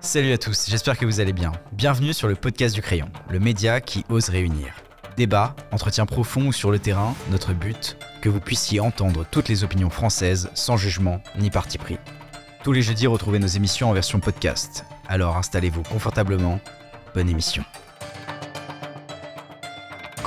[0.00, 1.50] Salut à tous, j'espère que vous allez bien.
[1.72, 4.68] Bienvenue sur le podcast du crayon, le média qui ose réunir.
[5.16, 9.64] Débat, entretien profond ou sur le terrain, notre but, que vous puissiez entendre toutes les
[9.64, 11.98] opinions françaises sans jugement ni parti pris.
[12.62, 14.84] Tous les jeudis, retrouvez nos émissions en version podcast.
[15.08, 16.60] Alors installez-vous confortablement,
[17.14, 17.64] bonne émission.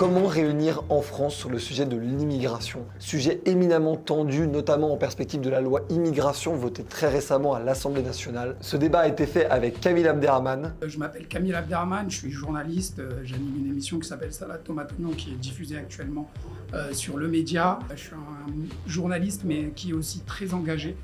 [0.01, 5.41] Comment réunir en France sur le sujet de l'immigration Sujet éminemment tendu, notamment en perspective
[5.41, 8.55] de la loi immigration votée très récemment à l'Assemblée nationale.
[8.61, 10.73] Ce débat a été fait avec Camille Abderrahman.
[10.83, 12.97] Je m'appelle Camille Abderrahman, je suis journaliste.
[12.97, 16.31] euh, J'anime une émission qui s'appelle Salade Tomate Oignon qui est diffusée actuellement
[16.73, 17.77] euh, sur le média.
[17.91, 20.97] Je suis un journaliste mais qui est aussi très engagé.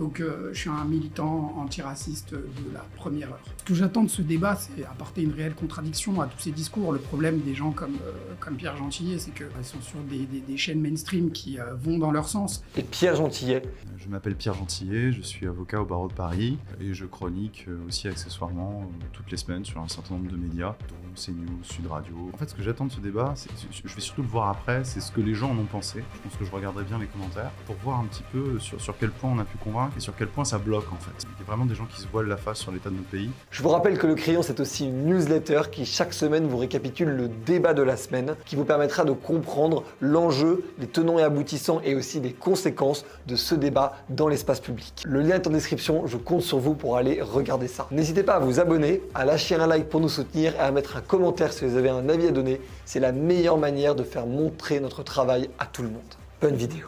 [0.00, 3.40] Donc euh, je suis un militant antiraciste de la première heure.
[3.58, 6.92] Ce que j'attends de ce débat, c'est apporter une réelle contradiction à tous ces discours.
[6.94, 10.40] Le problème des gens comme, euh, comme Pierre Gentillet, c'est qu'ils sont sur des, des-
[10.40, 12.64] des chaînes mainstream qui euh, vont dans leur sens.
[12.78, 13.60] Et Pierre Gentillet.
[13.98, 18.08] Je m'appelle Pierre Gentillet, je suis avocat au barreau de Paris et je chronique aussi
[18.08, 22.14] accessoirement toutes les semaines sur un certain nombre de médias, dont CNews, Sud Radio.
[22.32, 24.84] En fait, ce que j'attends de ce débat, c'est- je vais surtout le voir après,
[24.84, 26.02] c'est ce que les gens en ont pensé.
[26.14, 28.96] Je pense que je regarderai bien les commentaires pour voir un petit peu sur, sur
[28.98, 31.26] quel point on a pu convaincre et sur quel point ça bloque en fait.
[31.38, 33.08] Il y a vraiment des gens qui se voilent la face sur l'état de notre
[33.08, 33.30] pays.
[33.50, 37.08] Je vous rappelle que le crayon, c'est aussi une newsletter qui chaque semaine vous récapitule
[37.10, 41.80] le débat de la semaine, qui vous permettra de comprendre l'enjeu, les tenants et aboutissants
[41.84, 45.02] et aussi les conséquences de ce débat dans l'espace public.
[45.06, 47.86] Le lien est en description, je compte sur vous pour aller regarder ça.
[47.90, 50.96] N'hésitez pas à vous abonner, à lâcher un like pour nous soutenir et à mettre
[50.96, 52.60] un commentaire si vous avez un avis à donner.
[52.84, 56.02] C'est la meilleure manière de faire montrer notre travail à tout le monde.
[56.40, 56.86] Bonne vidéo.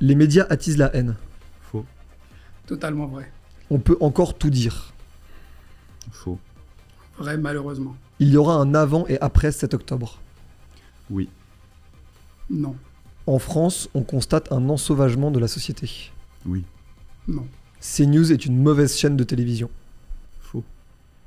[0.00, 1.16] Les médias attisent la haine.
[1.62, 1.84] Faux,
[2.66, 3.30] Totalement vrai.
[3.70, 4.92] On peut encore tout dire.
[6.12, 6.38] faux,
[7.18, 7.94] Vrai, malheureusement.
[8.20, 10.20] Il y aura un avant et après 7 octobre.
[11.10, 11.28] oui,
[12.50, 12.76] Non.
[13.26, 16.12] En France, on constate un ensauvagement de la société.
[16.46, 16.64] oui,
[17.26, 17.46] Non.
[17.80, 19.70] CNews est une mauvaise chaîne de télévision.
[20.40, 20.64] faux.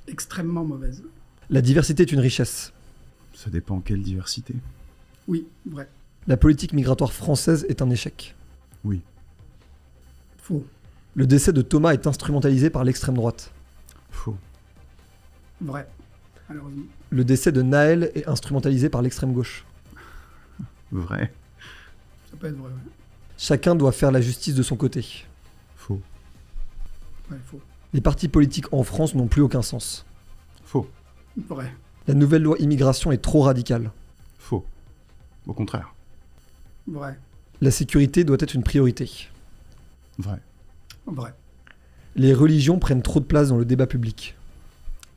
[0.07, 1.03] Extrêmement mauvaise.
[1.49, 2.73] La diversité est une richesse.
[3.33, 4.53] Ça dépend quelle diversité.
[5.27, 5.87] Oui, vrai.
[6.27, 8.35] La politique migratoire française est un échec.
[8.83, 9.01] Oui,
[10.41, 10.65] Faux.
[11.15, 13.51] Le décès de Thomas est instrumentalisé par l'extrême droite.
[14.11, 14.37] faux,
[15.61, 15.87] Vrai.
[16.47, 16.83] Malheureusement.
[17.09, 19.65] Le décès de Naël est instrumentalisé par l'extrême gauche.
[20.91, 21.33] vrai,
[22.29, 22.91] Ça peut être vrai, ouais.
[23.37, 25.25] Chacun doit faire la justice de son côté.
[25.75, 26.01] faux,
[27.31, 27.61] Ouais, faux.
[27.93, 30.05] Les partis politiques en France n'ont plus aucun sens.
[31.49, 31.71] Vrai.
[32.07, 33.91] La nouvelle loi immigration est trop radicale.
[34.39, 34.65] faux.
[35.45, 35.93] Au contraire,
[36.87, 37.17] Vrai.
[37.61, 39.29] La sécurité doit être une priorité.
[40.17, 40.39] vrai,
[41.05, 41.33] Vrai.
[42.15, 44.35] Les religions prennent trop de place dans le débat public.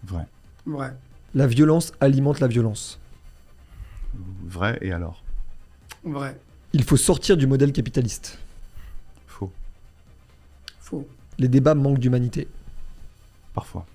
[0.05, 0.27] vrai,
[0.67, 0.95] Vrai.
[1.35, 2.99] La violence alimente la violence.
[4.45, 5.23] vrai et alors?
[6.05, 6.39] Vrai.
[6.73, 8.39] Il faut sortir du modèle capitaliste.
[9.27, 9.53] Faux,
[10.81, 11.09] Faux.
[11.39, 12.49] Les débats manquent d'humanité.
[13.55, 13.87] parfois,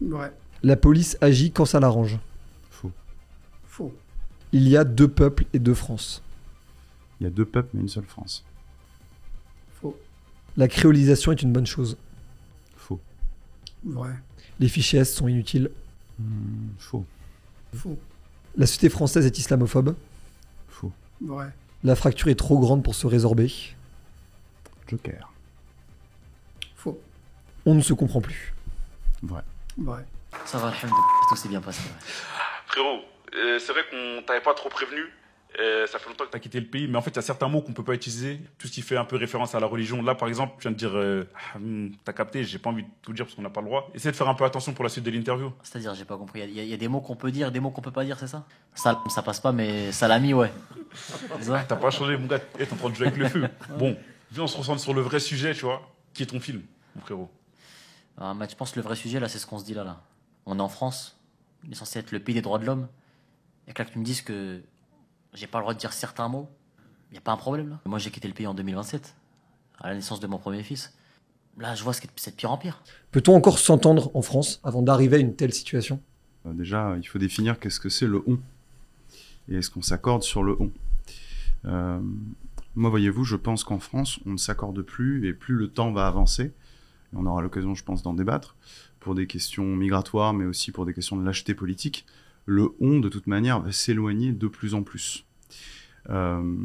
[0.00, 0.32] Vrai.
[0.62, 2.18] La police agit quand ça l'arrange.
[2.70, 2.90] faux.
[3.66, 3.94] Faux.
[4.52, 6.22] Il y a deux peuples et deux France.
[7.20, 8.44] Il y a deux peuples mais une seule France.
[9.80, 9.96] Faux.
[10.56, 11.96] La créolisation est une bonne chose.
[12.76, 13.00] Faux,
[13.84, 14.10] Vrai.
[14.60, 15.70] Les fichiers S sont inutiles.
[16.18, 17.04] Hmm, faux,
[17.74, 17.98] Faux.
[18.56, 19.94] La société française est islamophobe.
[20.68, 20.92] faux.
[21.20, 21.52] Vrai.
[21.84, 23.52] La fracture est trop grande pour se résorber.
[24.88, 25.32] Joker,
[26.74, 26.98] Faux.
[27.66, 28.54] On ne se comprend plus.
[29.22, 29.42] vrai.
[29.76, 30.04] Vrai.
[30.44, 30.96] Ça va, alhamdoulilah,
[31.28, 31.82] tout s'est bien passé.
[31.82, 31.94] ouais.
[32.66, 33.00] Frérot,
[33.36, 35.00] euh, c'est vrai qu'on t'avait pas trop prévenu.
[35.60, 37.22] Euh, ça fait longtemps que t'as quitté le pays, mais en fait, il y a
[37.22, 38.38] certains mots qu'on peut pas utiliser.
[38.58, 40.02] Tout ce qui fait un peu référence à la religion.
[40.02, 42.82] Là, par exemple, tu viens de dire, euh, ah, hmm, t'as capté, j'ai pas envie
[42.84, 43.90] de tout dire parce qu'on n'a pas le droit.
[43.94, 45.50] Essaye de faire un peu attention pour la suite de l'interview.
[45.62, 46.40] C'est-à-dire, j'ai pas compris.
[46.42, 47.90] Il y, a- il y a des mots qu'on peut dire, des mots qu'on peut
[47.90, 48.44] pas dire, c'est ça?
[48.74, 50.52] Salam, ça passe pas, mais salami, ouais.
[51.40, 51.64] Ça?
[51.66, 52.38] T'as pas changé, mon gars.
[52.58, 53.48] Eh, T'es en train de jouer avec le feu.
[53.78, 53.96] Bon,
[54.30, 55.82] viens, on se concentre sur le vrai sujet, tu vois.
[56.14, 56.62] Qui est ton film,
[56.94, 57.30] mon frérot?
[58.20, 59.82] Ah, mais Je pense que le vrai sujet, là, c'est ce qu'on se dit là,
[59.84, 60.00] là.
[60.50, 61.14] On est en France,
[61.66, 62.88] on est censé être le pays des droits de l'homme.
[63.66, 64.62] Et que là, que tu me dises que
[65.34, 66.48] j'ai pas le droit de dire certains mots,
[67.10, 67.80] il y a pas un problème, là.
[67.84, 69.14] Moi, j'ai quitté le pays en 2027,
[69.78, 70.94] à la naissance de mon premier fils.
[71.58, 72.82] Là, je vois ce qui est c'est de pire en pire.
[73.10, 76.00] Peut-on encore s'entendre en France avant d'arriver à une telle situation?
[76.46, 78.38] Euh, Déjà, il faut définir qu'est-ce que c'est le on.
[79.50, 80.70] Et est-ce qu'on s'accorde sur le on?
[81.66, 82.00] Euh,
[82.74, 86.06] Moi, voyez-vous, je pense qu'en France, on ne s'accorde plus et plus le temps va
[86.06, 86.44] avancer.
[87.12, 88.56] Et on aura l'occasion, je pense, d'en débattre
[89.00, 92.04] pour des questions migratoires, mais aussi pour des questions de lâcheté politique.
[92.46, 95.24] Le on, de toute manière, va s'éloigner de plus en plus.
[96.10, 96.56] Euh,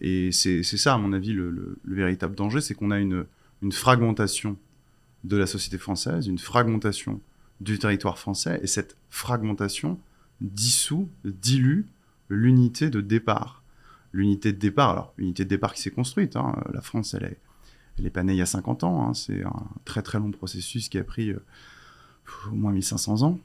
[0.00, 3.24] et c'est ça, à mon avis, le, le- le véritable danger, c'est qu'on a une,
[3.62, 4.56] une fragmentation
[5.24, 7.20] de la société française, une fragmentation
[7.60, 9.98] du territoire français, et cette fragmentation
[10.40, 11.82] dissout, dilue
[12.28, 13.62] l'unité de départ.
[14.12, 17.38] L'unité de départ, alors, l'unité de départ qui s'est construite, hein, la France, elle est,
[17.98, 20.30] elle est pas née il y a 50 ans, hein, c'est un très très long
[20.30, 21.42] processus qui a pris euh,
[22.50, 23.38] au moins 1500 ans.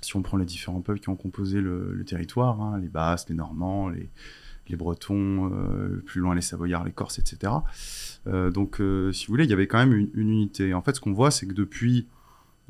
[0.00, 3.34] Si on prend les différents peuples qui ont composé le, territoire, hein, les Basques, les
[3.34, 4.08] Normands, les,
[4.76, 7.52] Bretons, euh, plus loin les Savoyards, les Corses, etc.
[8.26, 10.74] Euh, donc, euh, si vous voulez, il y avait quand même une, unité.
[10.74, 12.06] En fait, ce qu'on voit, c'est que depuis,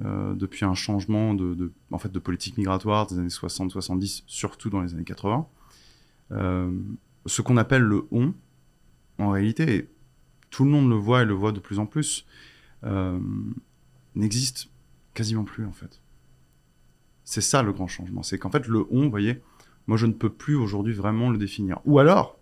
[0.01, 4.95] depuis un changement de, en fait, de politique migratoire des années 60-70, surtout dans les
[4.95, 5.47] années 80,
[7.27, 8.33] ce qu'on appelle le on,
[9.19, 9.91] en réalité,
[10.51, 12.27] tout le monde le voit et le voit de plus en plus,
[14.15, 14.71] n'existe
[15.19, 16.01] quasiment plus, en fait.
[17.25, 18.23] C'est ça le grand changement.
[18.23, 19.43] C'est qu'en fait, le on, vous voyez,
[19.89, 21.81] moi, je ne peux plus aujourd'hui vraiment le définir.
[21.85, 22.39] Ou alors,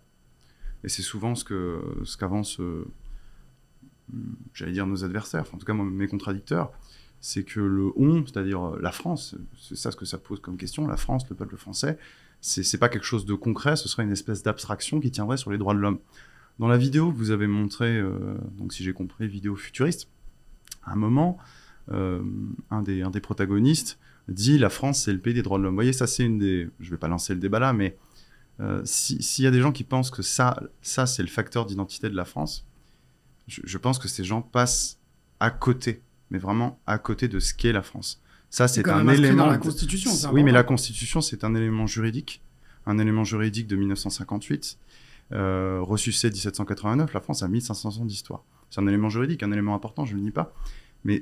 [0.85, 2.85] et c'est souvent ce que ce qu'avancent, euh,
[4.53, 6.71] j'allais dire nos adversaires, enfin, en tout cas mes contradicteurs,
[7.21, 10.57] c'est que le on, c'est-à-dire euh, la France, c'est ça ce que ça pose comme
[10.57, 11.99] question, la France, le peuple français,
[12.41, 15.59] c'est pas quelque chose de concret, ce serait une espèce d'abstraction qui tiendrait sur les
[15.59, 15.99] droits de l'homme.
[16.59, 20.09] Dans la vidéo que vous avez montrée, euh, donc si j'ai compris, vidéo futuriste,
[20.85, 21.39] à un moment,
[21.91, 23.99] un, des, un des protagonistes
[24.29, 25.75] dit la France, c'est le pays des droits de l'homme.
[25.75, 26.69] Vous voyez, ça, c'est une des.
[26.81, 27.97] Je ne vais pas lancer le débat là, mais
[28.61, 32.09] euh, s'il y a des gens qui pensent que ça, ça c'est le facteur d'identité
[32.09, 32.67] de la France,
[33.47, 34.99] je, pense que ces gens passent
[35.41, 38.23] à côté, mais vraiment à côté de ce qu'est la France.
[38.51, 39.45] Ça, c'est un élément.
[39.45, 42.43] Dans la Constitution, Oui, mais la Constitution, c'est un élément juridique,
[42.87, 44.79] un élément juridique de 1958.
[45.33, 48.45] Euh, ressuscité 1789, la France a 1500 ans d'histoire.
[48.71, 50.55] C'est un élément juridique, un élément important, je ne le nie pas.
[51.05, 51.21] Mais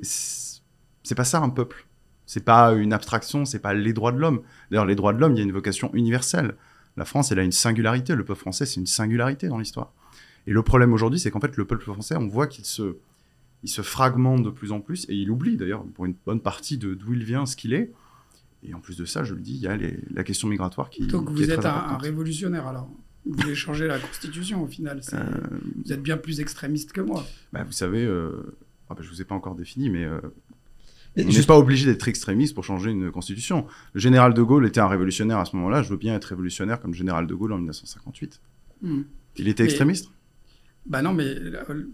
[1.05, 1.87] c'est pas ça un peuple.
[2.27, 4.41] C'est pas une abstraction, c'est pas les droits de l'homme.
[4.71, 6.56] D'ailleurs, les droits de l'homme, il y a une vocation universelle.
[6.97, 8.15] La France, elle a une singularité.
[8.15, 9.93] Le peuple français, c'est une singularité dans l'histoire.
[10.47, 12.97] Et le problème aujourd'hui, c'est qu'en fait, le peuple français, on voit qu'il se,
[13.62, 16.79] il se fragmente de plus en plus, et il oublie d'ailleurs, pour une bonne partie,
[16.79, 17.93] de d'où il vient, ce qu'il est.
[18.62, 19.77] Et en plus de ça, je le dis, il y a
[20.11, 21.06] la question migratoire qui.
[21.06, 22.89] Donc vous êtes un, révolutionnaire alors
[23.27, 25.41] Vous voulez changer la Constitution au final euh,
[25.85, 27.27] Vous êtes bien plus extrémiste que moi.
[27.53, 28.56] Bah, vous savez, euh...
[28.89, 30.19] ah bah, je ne vous ai pas encore défini, mais euh,
[31.17, 33.67] on n'est pas obligé d'être extrémiste pour changer une constitution.
[33.93, 35.83] Le général de Gaulle était un révolutionnaire à ce moment-là.
[35.83, 38.41] Je veux bien être révolutionnaire comme général de Gaulle en 1958.
[38.83, 39.03] Hmm.
[39.37, 40.11] Il était extrémiste?
[40.87, 41.85] Bah non, mais je euh,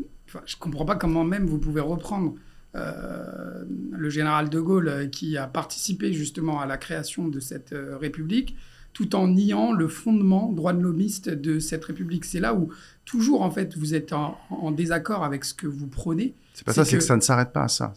[0.47, 2.35] je comprends pas comment même vous pouvez reprendre
[2.75, 7.75] euh, le général de Gaulle euh, qui a participé justement à la création de cette
[8.01, 8.57] république
[8.93, 12.25] tout en niant le fondement droit de l'homiste de cette république.
[12.25, 12.73] C'est là où
[13.05, 16.35] toujours en fait vous êtes en, désaccord avec ce que vous prenez.
[16.55, 17.95] C'est pas ça, c'est que ça ne s'arrête pas à ça.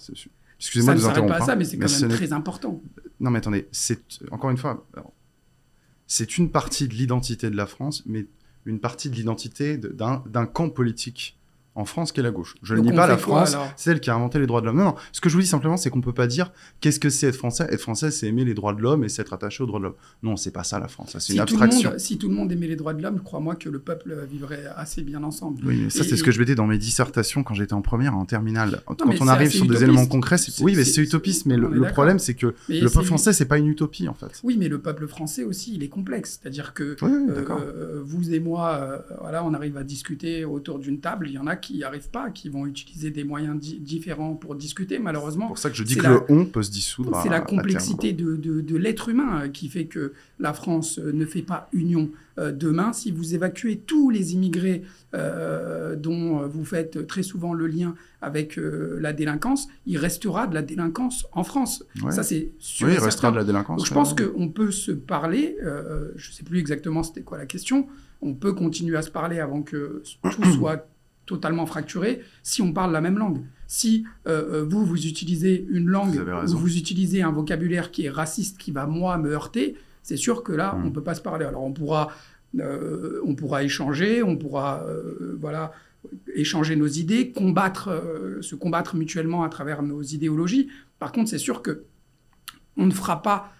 [0.59, 1.33] Excusez-moi de vous interrompre.
[1.33, 2.81] pas à ça, mais c'est quand même très important.
[3.19, 4.01] Non, mais attendez, c'est
[4.31, 4.85] encore une fois,
[6.07, 8.27] c'est une partie de l'identité de la France, mais
[8.65, 11.37] une partie de l'identité d'un camp politique
[11.75, 12.55] en France qu'est la gauche.
[12.61, 14.77] Je ne nie pas la France, c'est elle qui a inventé les droits de l'homme.
[14.77, 16.99] Non, non, ce que je vous dis simplement, c'est qu'on ne peut pas dire qu'est-ce
[16.99, 17.67] que c'est être français.
[17.69, 19.85] Être français, c'est aimer les droits de l'homme et c'est être attaché aux droits de
[19.85, 19.95] l'homme.
[20.21, 21.93] Non, c'est pas ça la France, c'est une abstraction.
[21.97, 25.01] si tout le monde aimait les droits de l'homme, crois-moi que le peuple vivrait assez
[25.01, 25.61] bien ensemble.
[25.65, 28.15] Oui, mais ça, c'est ce que je mettais dans mes dissertations quand j'étais en première,
[28.15, 28.81] en terminale.
[28.85, 32.33] quand on arrive sur des éléments concrets, oui, mais c'est utopiste, mais le, problème, c'est
[32.33, 34.39] que le peuple français, c'est pas une utopie, en fait.
[34.43, 36.39] Oui, mais le peuple français aussi, il est complexe.
[36.41, 41.27] C'est-à-dire que euh, vous et moi, euh, voilà, on arrive à discuter autour d'une table,
[41.27, 44.55] il y en a qui n'y arrivent pas, qui vont utiliser des moyens différents pour
[44.55, 45.45] discuter, malheureusement.
[45.45, 47.19] C'est pour ça que je dis que le on peut se dissoudre.
[47.23, 51.25] C'est la complexité de, de, l'être humain euh, qui fait que la France euh, ne
[51.25, 52.91] fait pas union euh, demain.
[52.91, 54.83] Si vous évacuez tous les immigrés
[55.13, 61.27] dont vous faites très souvent le lien avec la délinquance, il restera de la délinquance
[61.33, 61.85] en France.
[62.09, 62.87] Ça, c'est sûr.
[62.87, 63.77] Oui, il restera de la délinquance.
[63.77, 67.45] Donc, je pense qu'on peut se parler, je ne sais plus exactement c'était quoi la
[67.45, 67.87] question,
[68.23, 70.01] on peut continuer à se parler avant que
[70.31, 70.87] tout soit
[71.25, 73.41] totalement fracturé si on parle la même langue.
[73.67, 78.05] Si euh, euh, vous, vous utilisez une langue vous ou vous utilisez un vocabulaire qui
[78.05, 80.81] est raciste, qui va, moi, me heurter, c'est sûr que là, hmm.
[80.81, 81.45] on ne peut pas se parler.
[81.45, 82.09] Alors, on pourra,
[82.59, 84.85] euh, on pourra échanger, on pourra
[85.39, 85.71] voilà,
[86.35, 87.89] échanger nos idées, combattre,
[88.41, 90.69] se combattre mutuellement à travers nos idéologies.
[90.99, 91.85] Par contre, c'est sûr que
[92.75, 93.53] on ne fera pas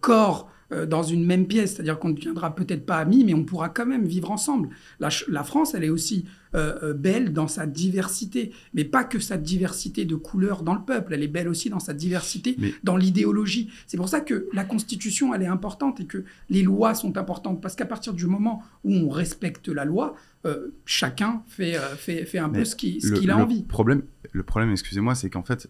[0.00, 3.44] corps euh, dans une même pièce, c'est-à-dire qu'on ne deviendra peut-être pas amis, mais on
[3.44, 4.68] pourra quand même vivre ensemble.
[5.00, 5.10] La,
[5.42, 10.04] France, elle est aussi euh, euh, belle dans sa diversité, mais pas que sa diversité
[10.04, 13.70] de couleurs dans le peuple, elle est belle aussi dans sa diversité dans l'idéologie.
[13.88, 17.60] C'est pour ça que la Constitution, elle est importante et que les lois sont importantes,
[17.60, 20.14] parce qu'à partir du moment où on respecte la loi,
[20.84, 23.64] chacun fait, fait, fait un peu ce qu'il a envie.
[23.64, 25.68] Problème, le problème, excusez-moi, c'est qu'en fait,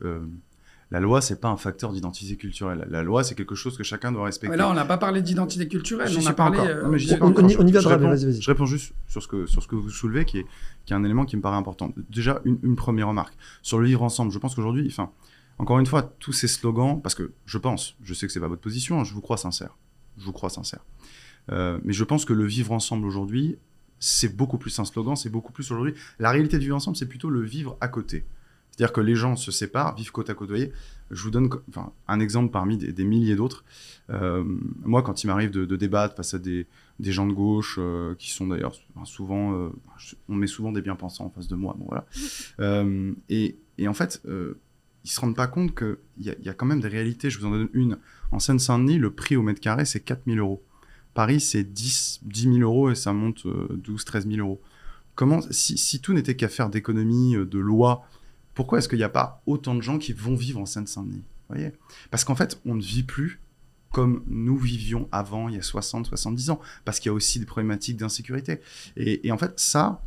[0.93, 2.87] la loi, c'est pas un facteur d'identité culturelle.
[2.91, 4.51] La loi, c'est quelque chose que chacun doit respecter.
[4.51, 6.11] Mais là, on n'a pas parlé d'identité culturelle.
[6.21, 6.59] on a parlé.
[6.59, 7.81] on, y viendra.
[7.81, 10.47] Je réponds, je réponds juste sur ce que sur ce que vous soulevez, qui est
[10.85, 11.93] qui est un élément qui me paraît important.
[12.09, 14.33] Déjà, une, première remarque sur le vivre ensemble.
[14.33, 15.11] Je pense qu'aujourd'hui, enfin,
[15.59, 18.49] encore une fois, tous ces slogans, parce que je pense, je sais que c'est pas
[18.49, 19.77] votre position, hein, je vous crois sincère,
[20.19, 20.81] je vous crois sincère,
[21.53, 23.59] euh, mais je pense que le vivre ensemble aujourd'hui,
[24.01, 25.95] c'est beaucoup plus un slogan, c'est beaucoup plus aujourd'hui.
[26.19, 28.25] La réalité du vivre ensemble, c'est plutôt le vivre à côté.
[28.81, 30.49] C'est-à-dire que les gens se séparent, vivent côte à côte.
[30.49, 30.73] Voyez,
[31.11, 33.63] Je vous donne enfin, un exemple parmi des, milliers d'autres.
[34.09, 34.43] Euh,
[34.87, 36.67] moi, quand il m'arrive de, débattre face à des,
[36.99, 39.69] des gens de gauche, euh, qui sont d'ailleurs souvent, euh,
[40.31, 42.07] on met souvent des bien-pensants en face de moi, bon, voilà.
[43.29, 44.23] Et, et, en fait,
[45.05, 47.29] ils se rendent pas compte qu'il y, y, a quand même des réalités.
[47.29, 47.99] Je vous en donne une.
[48.33, 50.63] En Seine-Saint-Denis, le prix au mètre carré, c'est 4000 euros.
[51.13, 54.63] Paris, c'est 10, 10 000 euros et ça monte 12, 13 000 euros.
[55.17, 58.07] Comment, si, si tout n'était qu'affaire d'économie, de loi,
[58.55, 61.73] pourquoi est-ce qu'il n'y a pas autant de gens qui vont vivre en Seine-Saint-Denis voyez?
[62.11, 63.41] Parce qu'en fait, on ne vit plus
[63.93, 67.41] comme nous vivions avant, il y a 60, 70 ans, parce qu'il y a aussi
[67.41, 68.61] des problématiques d'insécurité.
[68.97, 70.01] Et, en fait, ça,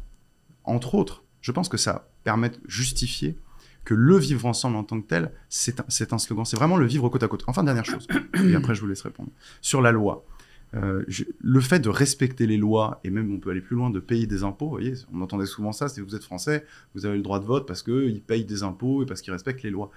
[0.63, 3.37] entre autres, je pense que ça permet de justifier
[3.83, 6.45] que le vivre ensemble en tant que tel, c'est un, un, slogan.
[6.45, 7.43] C'est vraiment le vivre côte à côte.
[7.47, 9.29] Enfin, dernière chose, et après je vous laisse répondre.
[9.59, 10.23] Sur la loi,
[10.75, 11.03] euh,
[11.41, 14.25] le fait de respecter les lois, et même on peut aller plus loin, de payer
[14.25, 16.65] des impôts, vous voyez, on entendait souvent ça, si vous êtes français,
[16.95, 19.63] vous avez le droit de vote parce qu'ils payent des impôts et parce qu'ils respectent
[19.63, 19.91] les lois.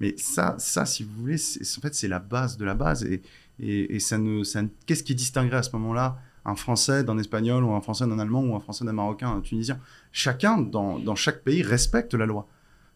[0.00, 3.04] Mais ça, ça, si vous voulez, en fait, c'est la base de la base.
[3.04, 3.22] Et,
[3.60, 7.72] et, ça ne, ça qu'est-ce qui distinguerait à ce moment-là un Français d'un Espagnol ou
[7.72, 9.78] un Français d'un Allemand ou un Français d'un Marocain, un Tunisien?
[10.10, 12.48] Chacun, dans, dans chaque pays, respecte la loi.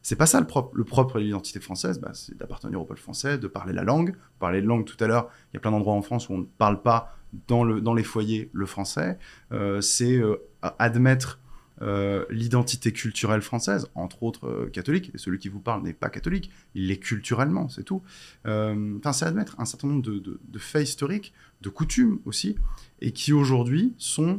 [0.06, 0.70] C'est pas ça le propre.
[0.76, 4.14] Le propre de l'identité française, bah, c'est d'appartenir au peuple français, de parler la langue.
[4.38, 6.38] Parler de langue tout à l'heure, il y a plein d'endroits en France où on
[6.38, 9.18] ne parle pas dans, le, dans les foyers le français.
[9.50, 10.36] Euh, c'est euh,
[10.78, 11.40] admettre
[11.82, 15.10] euh, l'identité culturelle française, entre autres catholique.
[15.12, 18.00] Et celui qui vous parle n'est pas catholique, il l'est culturellement, c'est tout.
[18.44, 22.54] Enfin, c'est admettre un certain nombre de, de, faits historiques, de coutumes aussi,
[23.00, 24.38] et qui aujourd'hui sont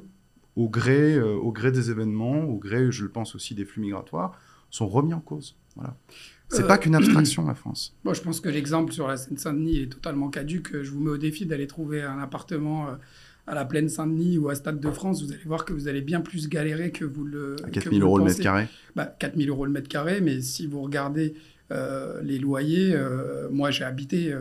[0.55, 4.39] au gré, au gré des événements, au gré, je le pense aussi, des flux migratoires,
[4.69, 5.55] sont remis en cause.
[5.75, 5.95] Voilà.
[6.49, 7.95] C'est pas qu'une abstraction, la France.
[8.03, 10.81] Moi, je pense que l'exemple sur la Seine-Saint-Denis est totalement caduque.
[10.81, 12.95] Je vous mets au défi d'aller trouver un appartement euh,
[13.47, 15.23] à la plaine Saint-Denis ou à Stade de France.
[15.23, 17.57] Vous allez voir que vous allez bien plus galérer que vous le.
[17.65, 20.41] À 4 000 euros le mètre carré bah, 4 000 euros le mètre carré, mais
[20.41, 21.35] si vous regardez
[21.71, 24.33] euh, les loyers, euh, moi j'ai habité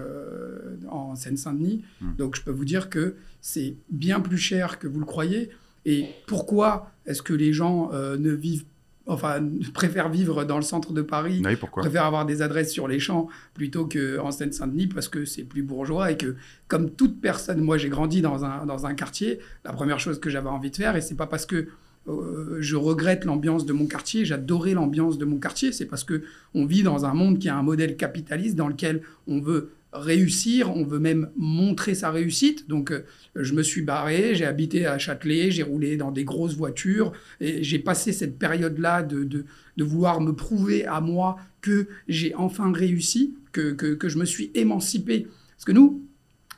[0.89, 2.17] en Seine-Saint-Denis, hmm.
[2.17, 5.51] donc je peux vous dire que c'est bien plus cher que vous le croyez.
[5.85, 8.65] Et pourquoi est-ce que les gens ne vivent
[9.07, 9.43] enfin,
[9.75, 11.83] préfèrent vivre dans le centre de Paris, oui, pourquoi?
[11.83, 16.11] préfèrent avoir des adresses sur les champs plutôt qu'en Seine-Saint-Denis parce que c'est plus bourgeois
[16.11, 16.37] et que,
[16.69, 20.31] comme toute personne, moi j'ai grandi dans un, dans un quartier, la première chose que
[20.31, 21.69] j'avais envie de faire, et c'est pas parce que
[22.09, 26.23] euh, je regrette l'ambiance de mon quartier, j'adorais l'ambiance de mon quartier, c'est parce que
[26.55, 30.75] on vit dans un monde qui a un modèle capitaliste dans lequel on veut réussir,
[30.75, 32.69] on veut même montrer sa réussite.
[32.69, 36.57] Donc, euh, je me suis barré, j'ai habité à Châtelet, j'ai roulé dans des grosses
[36.57, 39.45] voitures, et j'ai passé cette période-là de, de,
[39.85, 45.27] vouloir me prouver à moi que j'ai enfin réussi, que, que, je me suis émancipé.
[45.57, 46.03] Parce que nous,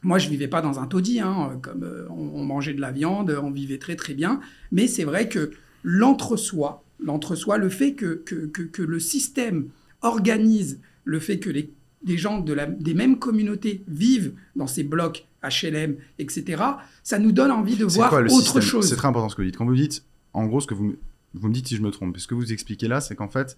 [0.02, 3.36] moi, je vivais pas dans un taudis, hein, comme euh, on, mangeait de la viande,
[3.42, 4.40] on vivait très très bien,
[4.72, 5.50] mais c'est vrai que
[5.82, 9.68] l'entre-soi, l'entre-soi, le fait que, que, que le système
[10.02, 14.84] organise le fait que les des gens de la, des mêmes communautés vivent dans ces
[14.84, 16.62] blocs HLM, etc.,
[17.02, 18.88] ça nous donne envie de voir autre chose.
[18.88, 19.56] C'est très important ce que vous dites.
[19.56, 20.96] Quand vous dites, en gros, ce que vous,
[21.34, 23.56] vous me dites si je me trompe, ce que vous expliquez là, c'est qu'en fait,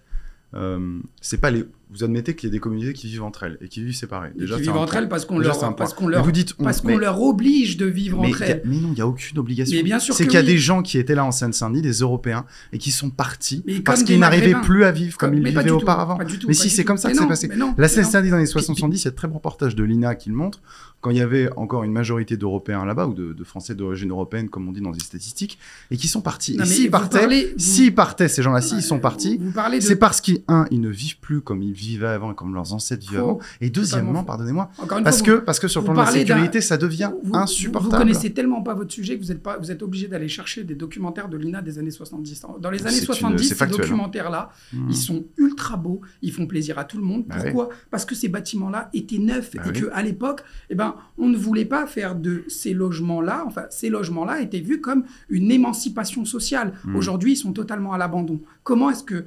[0.53, 1.65] euh, c'est pas les.
[1.93, 4.31] Vous admettez qu'il y a des communautés qui vivent entre elles et qui vivent séparées.
[4.37, 6.25] Déjà, qui vivent entre elles parce qu'on leur, parce qu'on leur,
[6.57, 8.61] parce qu'on leur oblige de vivre entre elles.
[8.63, 9.75] mais non, il n'y a aucune obligation.
[9.75, 11.99] Mais bien sûr c'est qu'il y a des gens qui étaient là en Seine-Saint-Denis, des
[11.99, 16.17] Européens, et qui sont partis parce qu'ils n'arrivaient plus à vivre comme, ils vivaient auparavant.
[16.47, 17.49] mais si, c'est comme ça que c'est passé.
[17.77, 20.29] La Seine-Saint-Denis dans les 70, il y a de très bons reportages de l'INA qui
[20.29, 20.61] le montrent
[21.01, 24.69] quand il y avait encore une majorité d'Européens là-bas, ou de, Français d'origine européenne, comme
[24.69, 25.57] on dit dans les statistiques,
[25.89, 26.57] et qui sont partis.
[26.61, 29.39] et s'ils partaient, s'ils partaient, ces gens-là, s'ils sont partis,
[29.79, 33.05] c'est parce qu'ils, un, ils ne vivent plus comme ils vivaient avant, comme leurs ancêtres
[33.07, 34.71] vivaient avant, et deuxièmement, pardonnez-moi,
[35.03, 37.91] parce que, parce que sur le plan de la sécurité, ça devient insupportable.
[37.91, 40.63] Vous connaissez tellement pas votre sujet que vous êtes pas, vous êtes obligé d'aller chercher
[40.63, 42.45] des documentaires de l'INA des années 70.
[42.59, 43.67] Dans les années 70, ces hein.
[43.67, 44.87] documentaires-là, hmm.
[44.89, 47.25] ils sont ultra beaux, ils font plaisir à tout le monde.
[47.27, 47.69] Bah Pourquoi?
[47.89, 51.37] Parce que ces bâtiments-là étaient neufs bah et que à l'époque, eh ben, on ne
[51.37, 56.73] voulait pas faire de ces logements-là, enfin, ces logements-là étaient vus comme une émancipation sociale.
[56.83, 56.95] Hmm.
[56.95, 58.41] Aujourd'hui, ils sont totalement à l'abandon.
[58.63, 59.25] Comment est-ce que,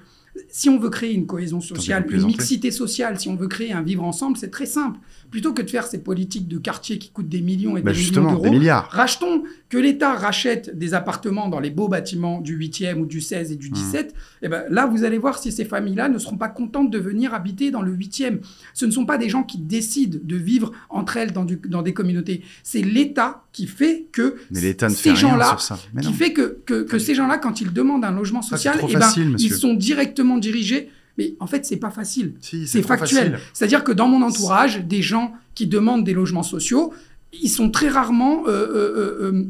[0.49, 3.83] si on veut créer une cohésion sociale, une mixité sociale, si on veut créer un
[3.83, 4.99] vivre ensemble, c'est très simple
[5.31, 7.99] plutôt que de faire ces politiques de quartier qui coûtent des millions et bah, des
[7.99, 8.55] millions d'euros,
[8.89, 13.51] rachetons que l'État rachète des appartements dans les beaux bâtiments du 8e ou du 16
[13.51, 14.13] et du 17.
[14.15, 14.45] Mmh.
[14.45, 17.35] Et ben là, vous allez voir si ces familles-là ne seront pas contentes de venir
[17.35, 18.39] habiter dans le 8e.
[18.75, 21.83] Ce ne sont pas des gens qui décident de vivre entre elles dans, du, dans
[21.83, 22.43] des communautés.
[22.63, 25.57] C'est l'État qui fait que ces gens-là,
[26.03, 29.09] qui fait que, que, que ces gens-là, quand ils demandent un logement social, eh ben,
[29.39, 30.91] ils sont directement dirigés.
[31.17, 32.35] Mais en fait, c'est pas facile.
[32.41, 33.39] c'est factuel.
[33.55, 36.93] C'est-à-dire que dans mon entourage, des gens qui demandent des logements sociaux,
[37.33, 39.47] ils sont très rarement, euh, euh, euh,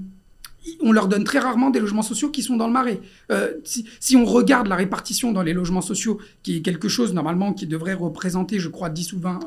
[0.82, 3.00] on leur donne très rarement des logements sociaux qui sont dans le marais.
[3.30, 7.14] Euh, si, si, on regarde la répartition dans les logements sociaux, qui est quelque chose
[7.14, 9.40] normalement qui devrait représenter, je crois, 10 ou 20,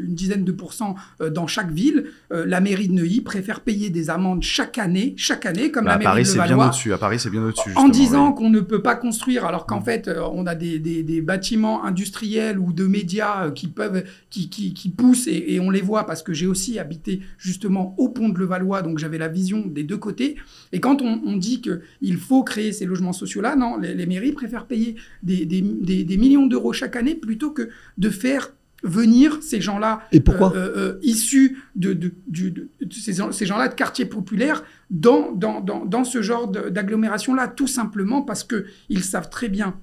[0.00, 0.94] une dizaine de pourcents
[1.32, 5.70] dans chaque ville, la mairie de Neuilly préfère payer des amendes chaque année, chaque année,
[5.70, 6.56] comme bah, la mairie de Levallois.
[6.56, 6.92] Bien au-dessus.
[6.92, 7.70] À Paris, c'est bien au-dessus.
[7.76, 11.20] En disant qu'on ne peut pas construire, alors qu'en fait, on a des, des, des,
[11.20, 15.80] bâtiments industriels ou de médias qui peuvent, qui, qui, qui poussent et, et, on les
[15.80, 19.64] voit parce que j'ai aussi habité justement au pont de Levallois, donc j'avais la vision
[19.66, 20.36] des deux côtés.
[20.74, 24.66] Et quand on, on dit qu'il faut créer ces logements sociaux-là, non, les, mairies préfèrent
[24.66, 28.52] payer des, des, des, millions d'euros chaque année plutôt que de faire
[28.82, 33.74] venir ces gens-là Et pourquoi euh, euh, issus de, de, de, ces, ces gens-là de
[33.74, 39.48] quartiers populaires dans, dans, dans, dans ce genre d'agglomération-là, tout simplement parce qu'ils savent très
[39.48, 39.78] bien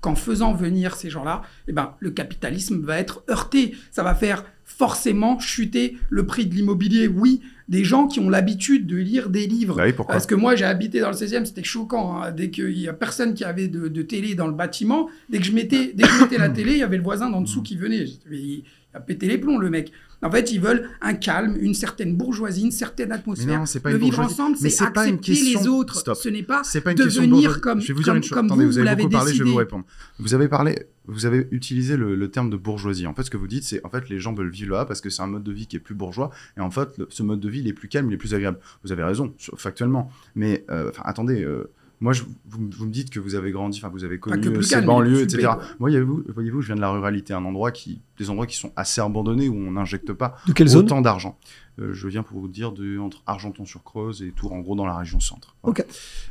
[0.00, 3.74] qu'en faisant venir ces gens-là, eh ben, le capitalisme va être heurté.
[3.90, 7.08] Ça va faire forcément chuter le prix de l'immobilier.
[7.08, 7.40] Oui,
[7.72, 9.76] des gens qui ont l'habitude de lire des livres.
[9.76, 12.20] Bah oui, Parce que moi, j'ai habité dans le 16e, c'était choquant.
[12.20, 12.30] Hein.
[12.30, 15.52] Dès qu'il y a personne qui avait de, télé dans le bâtiment, dès que je
[15.52, 17.76] mettais, dès que je mettais la télé, il y avait le voisin d'en dessous qui
[17.76, 18.04] venait.
[18.30, 18.62] Il
[18.92, 19.90] a pété les plombs, le mec.
[20.22, 23.60] En fait, ils veulent un calme, une certaine bourgeoisie, une certaine atmosphère.
[23.60, 25.60] Non, pas le une vivre ensemble, c'est accepter pas une question...
[25.60, 25.96] les autres.
[25.96, 26.18] Stop.
[26.18, 28.36] Ce n'est pas, pas une devenir comme, je vais vous comme, dire une chose.
[28.36, 29.38] comme Attendez, vous, vous avez beaucoup parlé, décidé.
[29.38, 29.84] je vais vous répondre.
[30.18, 33.06] Vous avez parlé, vous avez utilisé le, terme de bourgeoisie.
[33.06, 35.00] En fait, ce que vous dites, c'est en fait les gens veulent vivre là parce
[35.00, 37.40] que c'est un mode de vie qui est plus bourgeois et en fait, ce mode
[37.40, 38.58] de vie il est plus calme, il est plus agréable.
[38.84, 40.10] Vous avez raison, factuellement.
[40.34, 41.42] Mais euh, attendez.
[41.42, 41.70] Euh,
[42.02, 44.70] moi, je, vous, vous, me dites que vous avez grandi, enfin, vous avez connu ces
[44.74, 45.44] calme, banlieues, etc.
[45.44, 48.72] Moi, voyez-vous, voyez-vous, je viens de la ruralité, un endroit qui, des endroits qui sont
[48.74, 51.38] assez abandonnés où on n'injecte pas de quelle autant d'argent.
[51.78, 54.96] Euh, je viens pour vous dire de, entre Argenton-sur-Creuse et Tours, en gros, dans la
[54.96, 55.54] région centre.
[55.62, 55.80] Voilà.
[55.80, 55.84] Okay.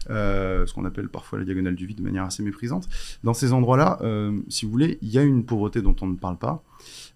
[0.10, 2.90] Euh, ce qu'on appelle parfois la diagonale du vide de manière assez méprisante.
[3.24, 6.18] Dans ces endroits-là, euh, si vous voulez, il y a une pauvreté dont on ne
[6.18, 6.63] parle pas,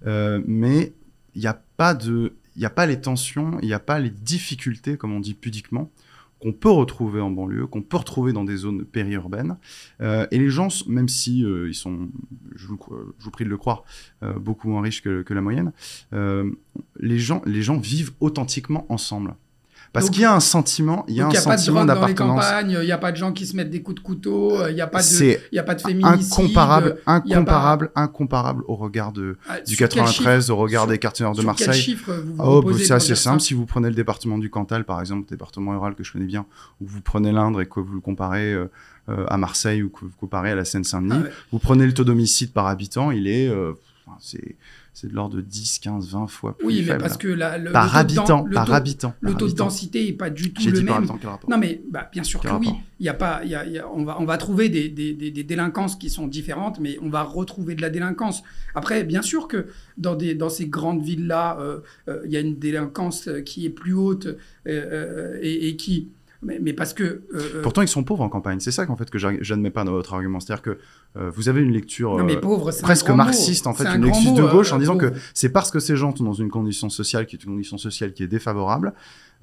[0.08, 0.94] euh, mais
[1.36, 4.00] il n'y a pas de, il n'y a pas les tensions, il n'y a pas
[4.00, 5.92] les difficultés, comme on dit pudiquement,
[6.46, 9.58] qu'on peut retrouver en banlieue, qu'on peut retrouver dans des zones périurbaines.
[10.00, 12.10] Euh, et les gens, même si euh, ils sont,
[12.56, 12.78] je vous,
[13.32, 13.84] prie de le croire,
[14.22, 15.72] euh, beaucoup moins riches que, la moyenne,
[17.00, 19.36] les gens vivent authentiquement ensemble.
[19.96, 22.44] Parce qu'il y a un sentiment, il y a un y a sentiment d'appartenance.
[22.68, 24.82] Il n'y a pas de gens qui se mettent des coups de couteau, il n'y
[24.82, 26.32] a pas de, il y a pas de féminicide.
[26.32, 28.02] Incomparable, incomparable, pas...
[28.02, 31.68] incomparable au regard de, ah, du 93, au regard sur, des quartiers nord de Marseille.
[31.68, 33.42] Quel chiffre vous vous oh, bah, c'est assez simple.
[33.42, 36.46] Si vous prenez le département du Cantal, par exemple, département rural que je connais bien,
[36.82, 40.12] ou vous prenez l'Indre et que vous le comparez euh, à Marseille ou que vous
[40.20, 41.32] comparez à la Seine-Saint-Denis, ah ouais.
[41.52, 43.74] vous prenez le taux d'homicide par habitant, il est, euh,
[44.20, 44.56] c'est
[44.96, 46.92] c'est de l'ordre de 10, 15, 20 fois plus oui, faible.
[46.92, 49.14] mais parce que la, le, par le habitant, le par taux, habitant.
[49.20, 49.64] Le par taux habitant.
[49.66, 50.88] de densité n'est pas du tout J'ai le dit même.
[50.88, 52.70] par habitant, quel rapport non, mais bah, bien sûr que oui.
[53.02, 54.70] Il y a pas, il y a, il y a, on, va, on va trouver
[54.70, 58.42] des, des, des, des, délinquances qui sont différentes, mais on va retrouver de la délinquance.
[58.74, 62.40] Après, bien sûr que dans, des, dans ces grandes villes-là, euh, euh, il y a
[62.40, 64.30] une délinquance qui est plus haute
[64.66, 66.08] euh, et, et qui
[66.46, 67.24] mais, mais, parce que.
[67.34, 68.60] Euh, Pourtant, ils sont pauvres en campagne.
[68.60, 70.40] C'est ça qu'en fait que j'admets pas dans votre argument.
[70.40, 70.78] C'est-à-dire que
[71.18, 73.72] euh, vous avez une lecture non, mais pauvre, presque marxiste, mot.
[73.72, 75.12] en fait, un une lecture de gauche, euh, en disant pauvre.
[75.12, 77.78] que c'est parce que ces gens sont dans une condition sociale qui est une condition
[77.78, 78.94] sociale qui est défavorable,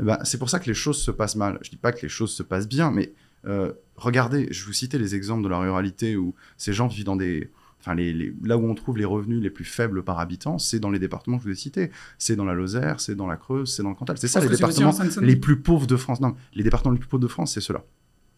[0.01, 1.59] eh ben, c'est pour ça que les choses se passent mal.
[1.63, 3.13] Je dis pas que les choses se passent bien, mais
[3.47, 7.17] euh, regardez, je vous citais les exemples de la ruralité où ces gens vivent dans
[7.17, 7.51] des
[7.85, 10.79] Enfin, les, les, là où on trouve les revenus les plus faibles par habitant, c'est
[10.79, 11.91] dans les départements que je vous ai cités.
[12.17, 14.17] C'est dans la Lozère, c'est dans la Creuse, c'est dans le Cantal.
[14.19, 16.21] C'est ça les départements les plus pauvres de France.
[16.21, 17.85] Non, les départements les plus pauvres de France, c'est ceux-là.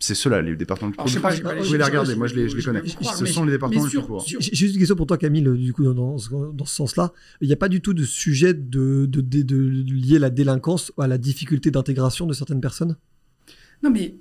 [0.00, 1.08] C'est ceux-là, les départements les plus pauvres.
[1.08, 2.80] Je sais pas, vous pouvez les regarder, moi je les, je les connais.
[2.82, 4.24] croire, Ce mais- sont les départements les plus pauvres.
[4.26, 7.12] J'ai juste une question pour toi, Camille, du coup, dans, dans ce, dans ce sens-là.
[7.40, 10.90] Il n'y a pas du tout de sujet de, de, de, de lier la délinquance
[10.98, 12.96] à la difficulté d'intégration de certaines personnes?
[13.82, 14.16] Non, mais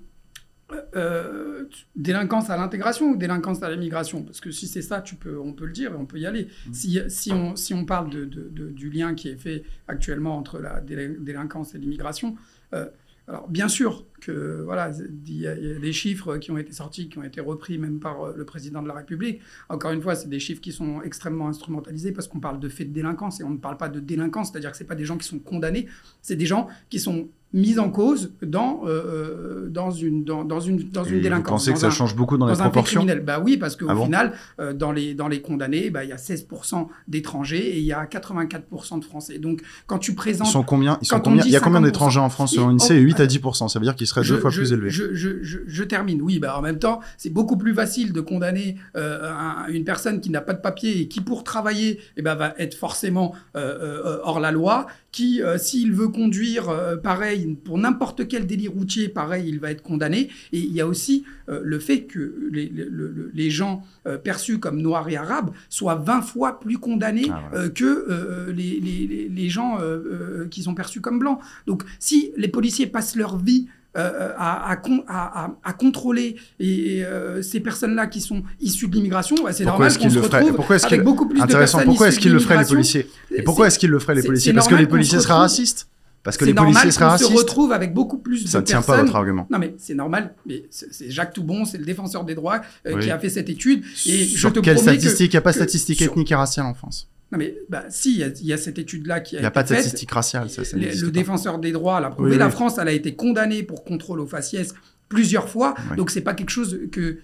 [0.96, 4.24] euh, délinquance à l'intégration ou délinquance à l'immigration?
[4.24, 6.26] Parce que si c'est ça, tu peux, on peut le dire et on peut y
[6.26, 6.48] aller.
[6.72, 10.38] Si, si, on, si on parle de, de- de- du lien qui est fait actuellement
[10.38, 12.36] entre la délin- délinquance et l'immigration,
[12.74, 12.88] euh,
[13.26, 14.92] alors bien sûr que voilà,
[15.26, 17.40] il y, a, il y a des chiffres qui ont été sortis, qui ont été
[17.40, 19.40] repris même par euh, le président de la République.
[19.70, 22.90] Encore une fois, c'est des chiffres qui sont extrêmement instrumentalisés parce qu'on parle de faits
[22.90, 25.18] de délinquance et on ne parle pas de délinquance, c'est-à-dire que c'est pas des gens
[25.18, 25.88] qui sont condamnés,
[26.22, 30.89] c'est des gens qui sont mis en cause dans, euh, dans, une, dans, dans une,
[30.89, 31.50] dans Et une vous délinquance.
[31.62, 33.24] pensez que ça un- change beaucoup dans, les un proportions criminel.
[33.24, 36.10] Bah oui, parce qu'au Ah bon final, euh, dans, les, dans les condamnés, bah, il
[36.10, 39.38] y a 16% d'étrangers et il y a 84% de Français.
[39.38, 40.48] Donc, quand tu Ils présentes...
[40.48, 42.98] sont combien, ils sont combien Il y a combien 50%, d'étrangers en France selon l'INSEE
[43.00, 43.70] oh, 8 à 10%.
[43.70, 44.89] Ça veut dire qu'ils seraient deux fois je, plus élevés.
[44.89, 46.22] Je, termine.
[46.22, 50.22] Oui, bah, en même temps, c'est beaucoup plus facile de condamner euh, un- une personne
[50.22, 53.60] qui n'a pas de papier et qui, pour travailler, eh ben, va être forcément euh,
[54.06, 58.67] euh, hors la loi, qui, euh, s'il veut conduire, euh, pareil, pour n'importe quel délit
[58.67, 60.30] routier, pareil, il va être condamné.
[60.52, 64.17] Et il y a aussi euh, le fait que les, le- le- les gens euh,
[64.17, 67.65] perçus comme noirs et arabes soient 20 fois plus condamnés Ah, voilà.
[67.65, 71.39] euh, que euh, les, les- les- gens euh, euh, qui sont perçus comme blancs.
[71.67, 74.77] Donc, si les policiers passent leur vie euh, à, à,
[75.08, 79.65] à- à- contrôler et, et, euh, ces personnes-là qui sont issues de l'immigration, bah, c'est
[79.65, 82.19] normal qu'on se retrouve Pourquoi est-ce avec qu'ils beaucoup plus de intéressant personnes Pourquoi est-ce
[82.19, 84.67] qu'ils de le feraient les policiers Et pourquoi est-ce qu'ils le feraient les policiers Parce
[84.67, 85.88] que les policiers se seraient racistes
[86.23, 88.67] Parce que les policiers seraient qu'on se racistes retrouve avec beaucoup plus Ça de ne
[88.67, 89.47] tient pas votre argument.
[89.51, 93.03] Non mais c'est normal, mais c'est Jacques Toubon, c'est le défenseur des droits euh, Oui.
[93.03, 93.84] qui a fait cette étude.
[94.08, 96.36] Et je te quelle statistique Il n'y a pas de que statistique sur- ethnique et
[96.36, 97.10] raciale en France.
[97.34, 99.41] Non mais bah, si, il y a- il y, a cette étude-là qui a Il
[99.41, 100.50] n'y a été pas de statistique raciale.
[100.52, 102.32] Ça, ça Le- le défenseur des droits l'a prouvé.
[102.32, 102.50] Oui, La.
[102.52, 104.74] France, elle a été condamnée pour contrôle au faciès
[105.10, 105.74] plusieurs fois.
[105.89, 105.98] Oui.
[105.98, 107.17] Donc c'est pas quelque chose que.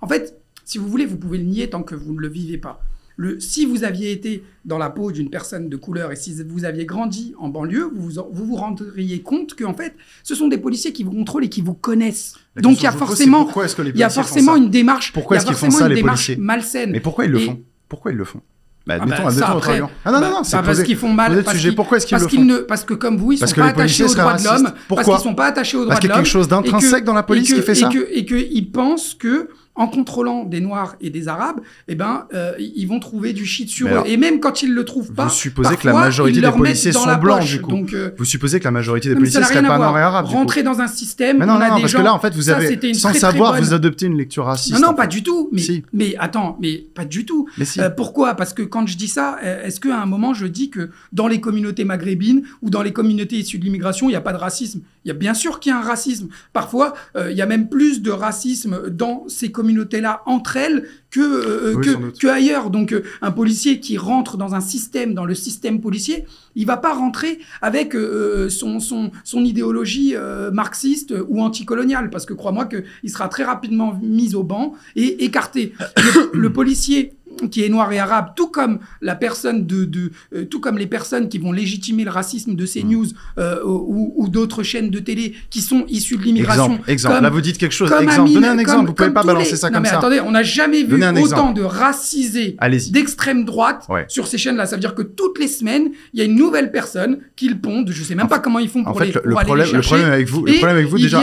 [0.00, 2.56] En fait, si vous voulez, vous pouvez le nier tant que vous ne le vivez
[2.58, 2.82] pas.
[3.16, 6.64] Le, si vous aviez été dans la peau d'une personne de couleur et si vous
[6.64, 10.48] aviez grandi en banlieue, vous vous, vous vous rendriez compte que en fait, ce sont
[10.48, 12.36] des policiers qui vous contrôlent et qui vous connaissent.
[12.56, 13.46] La Donc il y a forcément,
[13.84, 15.12] il y a forcément une démarche.
[15.12, 16.36] Pourquoi est-ce qu'ils font forcément ça, une les policiers?
[16.36, 16.92] malsaine.
[16.92, 17.60] Mais pourquoi ils le Et- font?
[17.90, 18.40] Pourquoi ils le font?
[18.86, 19.82] Bah, Ah admettons, bah, admettons après.
[20.04, 21.72] Ah non, bah, non, non, c'est bah, parce qu'ils font mal, parce sujet.
[21.72, 24.08] Pourquoi est-ce qu'ils le font ne, parce que comme vous, ils sont pas attachés aux
[24.14, 24.64] droits de l'homme, racistes.
[24.64, 26.24] parce Pourquoi qu'ils sont pas attachés aux droits Parce qu'il de y a l'homme.
[26.24, 27.88] quelque chose d'intrinsèque dans la police qui fait et ça.
[27.88, 29.48] que- Et qu'ils pensent que
[29.80, 33.70] en contrôlant des Noirs et des Arabes, eh ben, euh, ils vont trouver du shit
[33.70, 34.02] sur eux.
[34.04, 37.06] Et même quand ils le trouvent pas, Vous supposez que la majorité des policiers sont
[37.06, 37.50] la blancs, poche.
[37.52, 37.70] du coup.
[37.70, 40.26] Donc, euh, Vous supposez que la majorité des policiers seraient pas noirs et arabes.
[40.26, 41.98] Rentrer dans un système, Mais non, on non, a non, des parce gens.
[42.00, 44.74] que là, en fait, vous avez, sans très, savoir, vous adoptez une lecture raciste.
[44.78, 45.48] Non, non, pas du tout.
[45.50, 45.82] Mais, Si.
[45.94, 47.48] mais attends, mais pas du tout.
[47.56, 47.80] Mais si.
[47.80, 48.34] Euh, pourquoi?
[48.34, 51.40] Parce que quand je dis ça, est-ce qu'à un moment je dis que dans les
[51.40, 54.80] communautés maghrébines ou dans les communautés issues de l'immigration, il n'y a pas de racisme?
[55.06, 56.28] Il y a bien sûr qu'il y a un racisme.
[56.52, 61.74] Parfois, il y a même plus de racisme dans ces communautés-là entre elles que, euh,
[61.76, 62.70] Oui, que, ailleurs.
[62.70, 66.76] Donc, euh, un policier qui rentre dans un système, dans le système policier, il va
[66.76, 72.66] pas rentrer avec euh, son, son, son idéologie euh, marxiste ou anticoloniale, parce que crois-moi
[72.66, 75.72] qu'il sera très rapidement mis au banc et écarté.
[75.96, 77.14] Le, le policier
[77.50, 80.86] qui est noir et arabe, tout comme la personne de, de euh, tout comme les
[80.86, 82.66] personnes qui vont légitimer le racisme de Mm.
[82.66, 83.06] ces news
[83.38, 86.64] euh, ou, ou d'autres chaînes de télé qui sont issues de l'immigration.
[86.64, 87.14] Exemple, exemple.
[87.16, 87.88] comme- Là, vous dites quelque chose.
[87.90, 88.20] comme Exemple.
[88.22, 88.78] Amine- Donnez un exemple.
[88.78, 89.98] comme- vous pouvez pas balancer les- ça non, comme mais ça.
[89.98, 91.54] attendez, on n'a jamais vu Donnez autant exemple.
[91.60, 92.56] de racisés
[92.90, 94.04] d'extrême droite Ouais.
[94.08, 94.66] sur ces chaînes-là.
[94.66, 97.58] Ça veut dire que toutes les semaines, il y a une nouvelle personne qui le
[97.58, 97.90] pondent.
[97.90, 99.36] Je sais même En pas comment ils font En pour, fait, les, le, pour le
[99.36, 101.18] aller problème, les le problème avec vous, le problème avec vous ils déjà.
[101.20, 101.22] Un,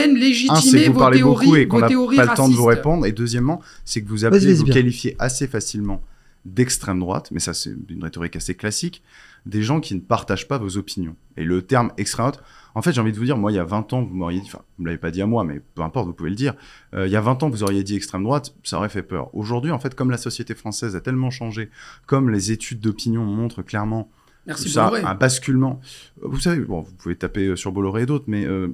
[0.61, 3.05] c'est que vous parlez beaucoup et qu'on n'a pas le temps de vous répondre.
[3.05, 6.01] Et deuxièmement, c'est que vous appelez, vous qualifiez assez facilement
[6.45, 9.03] d'extrême droite, mais ça c'est une rhétorique assez classique,
[9.45, 11.15] des gens qui ne partagent pas vos opinions.
[11.35, 12.43] Et le terme extrême droite,
[12.75, 14.39] en fait j'ai envie de vous dire, moi il y a 20 ans, vous m'auriez
[14.39, 16.35] dit, enfin vous me l'avez pas dit à moi, mais peu importe, vous pouvez le
[16.35, 16.53] dire,
[16.93, 19.29] Euh, il y a 20 ans vous auriez dit extrême droite, ça aurait fait peur.
[19.35, 21.69] Aujourd'hui en fait, comme la société française a tellement changé,
[22.05, 24.09] comme les études d'opinion montrent clairement
[24.45, 25.03] Merci ça, Bolloré.
[25.03, 25.81] un basculement.
[26.21, 28.69] Vous savez, bon, vous pouvez taper euh, sur Bolloré et d'autres, mais euh,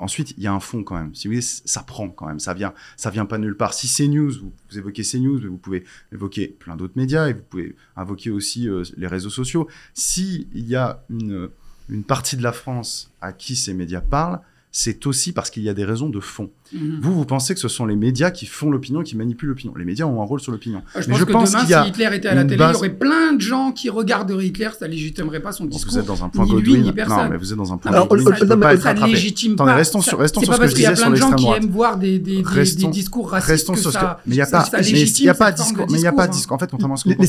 [0.00, 1.14] ensuite, il y a un fond quand même.
[1.14, 2.40] Si vous voulez, ça prend quand même.
[2.40, 3.74] Ça vient, ça vient pas nulle part.
[3.74, 7.42] Si c'est news, vous, évoquez CNews, mais vous pouvez évoquer plein d'autres médias et vous
[7.48, 9.68] pouvez invoquer aussi euh, les réseaux sociaux.
[9.94, 14.40] Si il y a une partie de la France à qui ces médias parlent,
[14.72, 16.50] c'est aussi parce qu'il y a des raisons de fond.
[16.72, 16.98] Mhm.
[17.02, 19.74] Vous, vous pensez que ce sont les médias qui font l'opinion, qui manipulent l'opinion.
[19.76, 20.82] Les médias ont un rôle sur l'opinion.
[20.94, 22.44] Je Mais pense je que pense demain, qu'il y a si Hitler était à la
[22.44, 25.64] télé, base- il y aurait plein de gens qui regarderaient Hitler, ça légitimerait pas son
[25.64, 25.92] Bon, discours.
[25.94, 26.82] vous êtes dans un point ni lui, Godwin.
[26.84, 27.16] ni personne.
[27.24, 28.28] non, mais vous êtes dans un point Alors, Godwin.
[28.28, 29.12] le- qui le- peut non, pas mais être ça ne rattrapé.
[29.12, 29.76] légitime Attendez, pas.
[29.76, 31.02] restons ça- sur- restons c'est sur pas ce que parce je qu'il y a disais
[31.02, 31.62] plein sur de gens qui l'extrême droite.
[31.64, 34.00] aiment voir des, des, des- Restons- discours racistes Restons que sur ce que.
[34.04, 34.64] ça, Mais il n'y a ça- pas.
[34.64, 35.86] ça mais légitime il y a pas discours.
[35.90, 36.36] Mais il n'y a pas discours, hein.
[36.36, 36.56] discours.
[36.56, 37.22] En fait, contrairement à ce que vous pas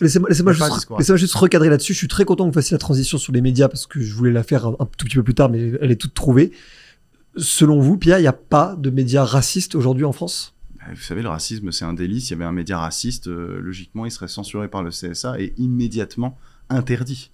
[0.00, 1.92] Laissez-moi pas juste, recadrer là-dessus.
[1.92, 4.14] Je suis très content que vous fassiez la transition sur les médias parce que je
[4.14, 6.52] voulais la faire un tout petit peu plus tard, mais elle est toute trouvée.
[7.36, 10.54] Selon vous, Pierre, il n'y a pas de médias racistes aujourd'hui en France?
[10.76, 12.20] Bah, Vous savez, le racisme, c'est un délit.
[12.20, 15.54] S'il y avait un média raciste, euh, logiquement, il serait censuré par le CSA et
[15.56, 16.36] immédiatement
[16.68, 17.30] interdit.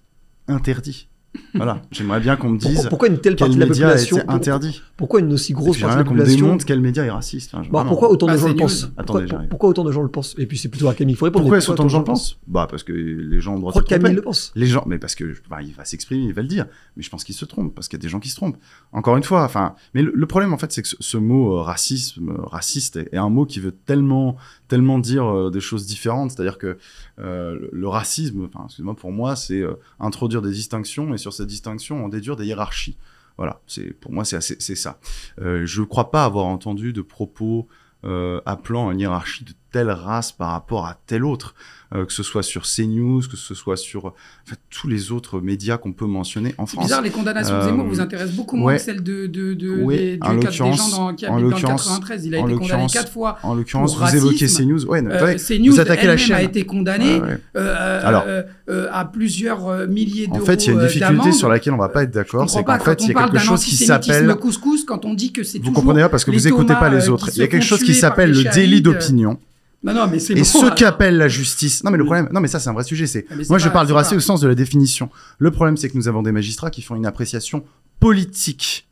[0.47, 1.09] Interdit.
[1.53, 1.81] Voilà.
[1.91, 4.29] J'aimerais bien qu'on me pourquoi, dise pourquoi une telle partie de la a population été
[4.29, 4.81] interdit.
[4.97, 7.09] Pourquoi une aussi grosse partie de bien la qu'on me population démontre quel média est
[7.09, 7.53] raciste.
[7.53, 7.89] hein, Bon, vraiment.
[7.89, 10.35] pourquoi autant de Bah, gens le pensent Attendez, pourquoi, pourquoi autant de gens le pensent
[10.37, 11.43] Et puis c'est plutôt à Camille, il faut répondre.
[11.43, 13.71] Pourquoi est-ce autant de gens le pensent Bah parce que les gens ont le droit
[13.71, 14.03] de Pourquoi se tromper.
[14.03, 16.47] Camille le pense Les gens, mais parce que bah, il va s'exprimer, il va le
[16.47, 16.65] dire.
[16.97, 18.57] Mais je pense qu'il se trompe parce qu'il y a des gens qui se trompent.
[18.91, 21.57] Encore une fois, enfin, mais le, le problème en fait, c'est que ce, ce mot
[21.57, 24.35] euh, racisme, euh, raciste, est, est un mot qui veut tellement,
[24.67, 26.31] tellement dire euh, des choses différentes.
[26.31, 26.77] C'est-à-dire que
[27.19, 31.33] euh, le, le racisme, enfin, excuse-moi, pour moi, c'est euh, introduire des distinctions et sur
[31.33, 32.97] ces distinctions, en déduire des hiérarchies.
[33.37, 34.99] Voilà, c'est pour moi, c'est ça.
[35.39, 37.67] Euh, je ne crois pas avoir entendu de propos
[38.03, 41.53] euh, appelant à une hiérarchie de telle race par rapport à telle autre,
[41.95, 45.77] euh, que ce soit sur CNews, que ce soit sur enfin, tous les autres médias
[45.77, 46.85] qu'on peut mentionner en C'est France.
[46.85, 48.77] bizarre, les condamnations de Euh, Zemmour vous intéressent beaucoup moins ouais.
[48.77, 51.29] que celles de, de, de- Oui, des, du en des l'occurrence- gens dans, qui en
[51.29, 52.25] habitent dans le l'occurrence- 93.
[52.25, 53.37] Il a été condamné quatre fois.
[53.41, 54.63] En l'occurrence, vous évoquez racisme.
[54.63, 54.85] CNews.
[54.85, 56.35] Ouais, Euh, ouais, CNews vous attaquez la chaîne.
[56.35, 57.37] a été condamnée Ouais, ouais.
[57.57, 60.79] euh, Alors- euh, euh, à plusieurs euh, milliers d'euros En fait, il y a une
[60.81, 63.23] euh, difficulté sur laquelle on va pas être d'accord, c'est qu'en fait, il y a
[63.23, 66.29] quelque chose qui s'appelle couscous quand on dit que c'est Vous comprenez pas parce que
[66.31, 67.29] vous écoutez Thomas, pas les euh, autres.
[67.33, 69.39] Il y a quelque chose qui s'appelle le délit d'opinion.
[69.81, 70.75] Non, non, mais c'est Et bon, ce alors.
[70.75, 71.83] qu'appelle la justice.
[71.85, 73.07] Non, mais le problème, non, mais ça, c'est un vrai sujet.
[73.07, 75.09] C'est Ah, moi, je parle du racisme au sens de la définition.
[75.37, 77.63] Le problème, c'est que nous avons des magistrats qui font une appréciation
[78.01, 78.88] politique,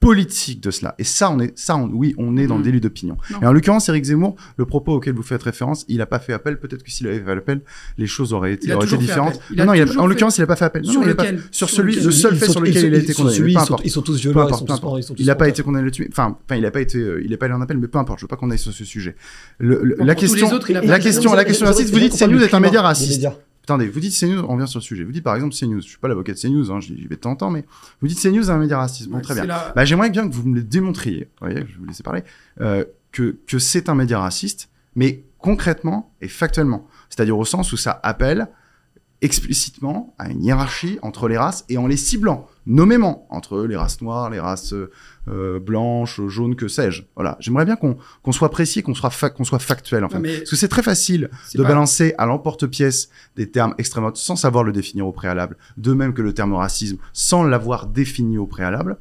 [0.00, 0.94] politique de cela.
[0.98, 2.64] Et ça, on est, ça, on- oui, on est dans le Mm.
[2.64, 3.18] délit d'opinion.
[3.42, 6.32] Et en l'occurrence, Éric Zemmour, le propos auquel vous faites référence, il n'a pas fait
[6.32, 6.58] appel.
[6.58, 7.60] Peut-être que s'il avait fait appel,
[7.98, 9.34] les choses auraient été, Il a auraient été toujours fait différentes.
[9.34, 9.42] appel.
[9.52, 10.82] Il a non, non, il a- en fait- l'occurrence, il n'a pas fait appel.
[10.84, 12.52] Non, Sur non, il a pas- lequel sur Sur celui, lequel le seul fait sont-
[12.52, 13.38] sur lequel il a été condamné.
[13.38, 13.82] peu ils sont- importe.
[13.84, 14.84] Ils sont tous violents, ils importe, sont peu tous importe.
[14.84, 16.08] morts, ils sont tous Il n'a pas été condamné là-dessus.
[16.10, 17.98] Enfin, enfin, il n'a pas été, euh, il n'est pas allé en appel, mais peu
[17.98, 18.20] importe.
[18.20, 19.16] Je veux pas qu'on aille sur ce sujet.
[19.58, 21.92] Le- le- Bon, la question, autres, la question, la question raciste.
[21.92, 23.26] Vous dites CNews est un média raciste.
[23.64, 25.04] Attendez, vous dites CNews, on revient sur le sujet.
[25.04, 27.20] Vous dites par exemple CNews, je suis pas l'avocat de CNews, hein, j'y vais de
[27.20, 27.64] temps en temps, mais
[28.00, 29.08] vous dites CNews est un média raciste.
[29.08, 29.44] Bon, Ouais, très bien.
[29.46, 31.28] la- Bah, j'aimerais bien que vous me le démontriez.
[31.40, 32.24] Vous voyez, je vais vous laisser parler.
[32.60, 36.86] euh, que que c'est un média raciste, mais concrètement et factuellement.
[37.08, 38.48] C'est-à-dire au sens où ça appelle
[39.22, 44.00] explicitement à une hiérarchie entre les races et en les ciblant nommément entre les races
[44.00, 44.74] noires, les races
[45.28, 47.02] euh, blanches, jaunes, que sais-je.
[47.16, 47.36] Voilà.
[47.40, 50.18] J'aimerais bien qu'on qu'on soit précis, qu'on soit, fa- qu'on soit factuel en fait.
[50.18, 54.36] Mais Parce que c'est très facile de pas- balancer à l'emporte-pièce des termes extrêmement sans
[54.36, 58.46] savoir le définir au préalable, de même que le terme racisme sans l'avoir défini au
[58.46, 58.98] préalable.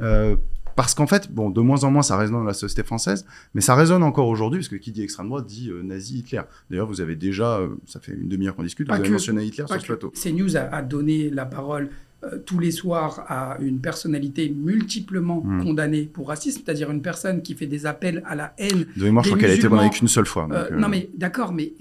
[0.00, 0.36] Euh,
[0.76, 3.60] parce qu'en fait, bon, de moins en moins, ça résonne dans la société française, mais
[3.60, 6.42] ça résonne encore aujourd'hui, parce que qui dit extrême droite dit euh, nazi, Hitler.
[6.70, 9.14] D'ailleurs, vous avez déjà, euh, ça fait une demi-heure qu'on discute, Pas vous avez que-
[9.14, 10.10] mentionné Hitler sur ce plateau.
[10.14, 11.88] CNews a, a donné la parole
[12.24, 15.62] euh, tous les soirs à une personnalité multiplement Hmm.
[15.62, 18.86] condamnée pour racisme, c'est-à-dire une personne qui fait des appels à la haine.
[18.96, 20.48] De mémoire, je crois qu'elle a été condamnée qu'une seule fois.
[20.50, 21.74] donc, Non mais d'accord, mais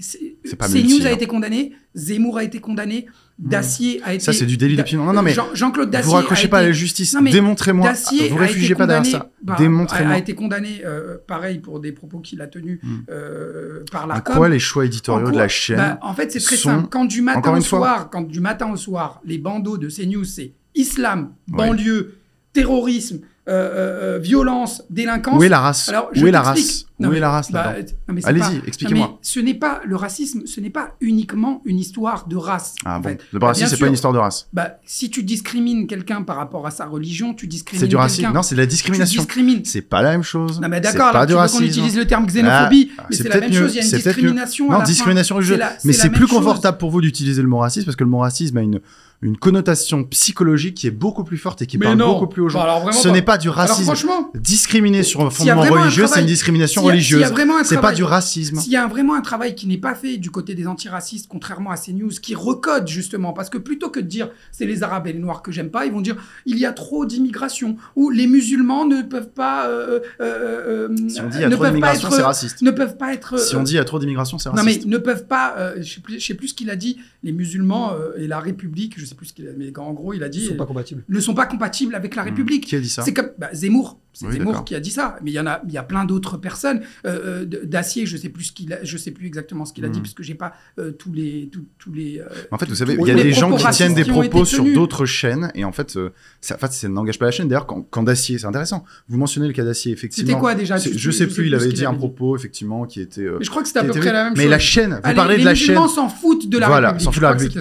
[0.43, 1.13] CNews a hein.
[1.13, 3.05] été condamné, Zemmour a été condamné,
[3.37, 4.23] Dacier a été.
[4.23, 5.03] Ça, c'est du délit d'opinion.
[5.03, 6.07] Non, non, mais Jean- Jean-Claude Dacier.
[6.09, 7.15] vous raccrochez pas à la justice.
[7.21, 7.89] Démontrez-moi.
[7.89, 9.29] Dacier Vous réfugiez pas derrière ça.
[9.45, 10.13] par- Démontrez-moi.
[10.13, 12.99] A, a été condamné, euh, pareil, pour des propos qu'il a tenus Hmm.
[13.09, 14.35] euh, par En l'ARCOM.
[14.37, 16.87] quoi les choix éditoriaux de la chaîne Bah, En fait, c'est très sont- simple.
[16.89, 17.79] Quand du matin au fois.
[17.79, 21.57] soir, quand du matin au soir, les bandeaux de CNews, c'est islam, Ouais.
[21.67, 22.15] banlieue,
[22.53, 25.39] terrorisme, euh, euh, euh, violence, délinquance.
[25.39, 25.89] Où est la race?
[25.89, 26.85] Alors, Où est la race?
[26.97, 27.75] Non, Où mais- est la race bah,
[28.23, 29.19] Allez-y, expliquez-moi.
[29.21, 32.73] Ce n'est pas le racisme, ce n'est pas uniquement une histoire de race.
[32.85, 33.19] Ah bon fait.
[33.31, 34.47] Le racisme, bien c'est pas une histoire de race.
[34.51, 38.31] Bah, si tu discrimines quelqu'un par rapport à sa religion, tu discrimines C'est du racisme.
[38.33, 39.23] Non, c'est de la discrimination.
[39.63, 40.59] C'est pas la même chose.
[40.59, 41.65] Non mais C'est d'accord, pas du racisme.
[41.65, 43.91] utilise le terme xénophobie, Ah, mais c'est la même mieux, chose, il y a une
[43.91, 45.39] discrimination Non, discrimination
[45.83, 48.57] Mais c'est plus confortable pour vous d'utiliser le mot racisme parce que le mot racisme
[48.57, 48.79] a une,
[49.25, 52.13] une connotation psychologique qui est beaucoup plus forte et qui Mais parle non.
[52.13, 52.59] beaucoup plus aux gens.
[52.59, 53.83] Bah, alors Ce n'est pas du Alors racisme.
[53.85, 57.23] franchement, Discriminer sur un fondement religieux, c'est une discrimination religieuse.
[57.23, 58.59] un C'est pas du racisme.
[58.59, 61.71] S'il y a vraiment un travail qui n'est pas fait du côté des antiracistes, contrairement
[61.71, 65.13] à CNews, qui recode justement, parce que plutôt que de dire c'est les Arabes et
[65.13, 68.27] les Noirs que j'aime pas, ils vont dire il y a trop d'immigration, ou les
[68.27, 69.67] musulmans ne peuvent pas.
[69.67, 72.61] euh, euh, euh, Si on dit il y a trop d'immigration, c'est raciste.
[72.61, 73.39] Ne peuvent pas être.
[73.39, 74.85] Si on dit il y a trop d'immigration, c'est Non mais raciste.
[74.85, 77.31] ne peuvent pas, euh, je sais plus, je sais plus ce qu'il a dit, les
[77.31, 80.27] musulmans et la République, je sais plus ce qu'il a, mais en gros il a
[80.27, 81.03] Ils dit, sont pas compatibles.
[81.07, 82.27] ne sont pas compatibles avec la Hmm.
[82.27, 82.65] République.
[82.65, 85.17] Qui a dit ça C'est comme bah, Zemmour, c'est Oui, Zemmour qui a dit ça,
[85.23, 86.81] mais il y en a, il y a plein d'autres personnes.
[87.05, 89.85] Euh, euh, D'acier, je sais plus ce qu'il, a- je sais plus exactement ce qu'il
[89.85, 90.03] a dit Mhm.
[90.03, 92.19] parce que j'ai pas euh, tous les, tous, tous les.
[92.19, 94.45] euh, En fait, vous savez, il y a les des gens qui tiennent des propos
[94.45, 95.97] sur d'autres chaînes, et en fait,
[96.41, 97.47] ça, en fait, ça n'engage pas la chaîne.
[97.47, 98.83] D'ailleurs, quand, quand Dacier, c'est intéressant.
[99.09, 100.27] Vous mentionnez le cas Dacier, effectivement.
[100.29, 100.77] C'était quoi déjà?
[100.77, 103.21] Je tu- sais plus, il avait dit un propos, effectivement, qui était.
[103.37, 104.51] Mais je crois que c'était à peu près la même Mais chose.
[104.51, 105.67] la chaîne, vous les- parlez les de la chaîne.
[105.75, 107.57] musulmans s'en foutent de la voilà, s'en je fout de la République.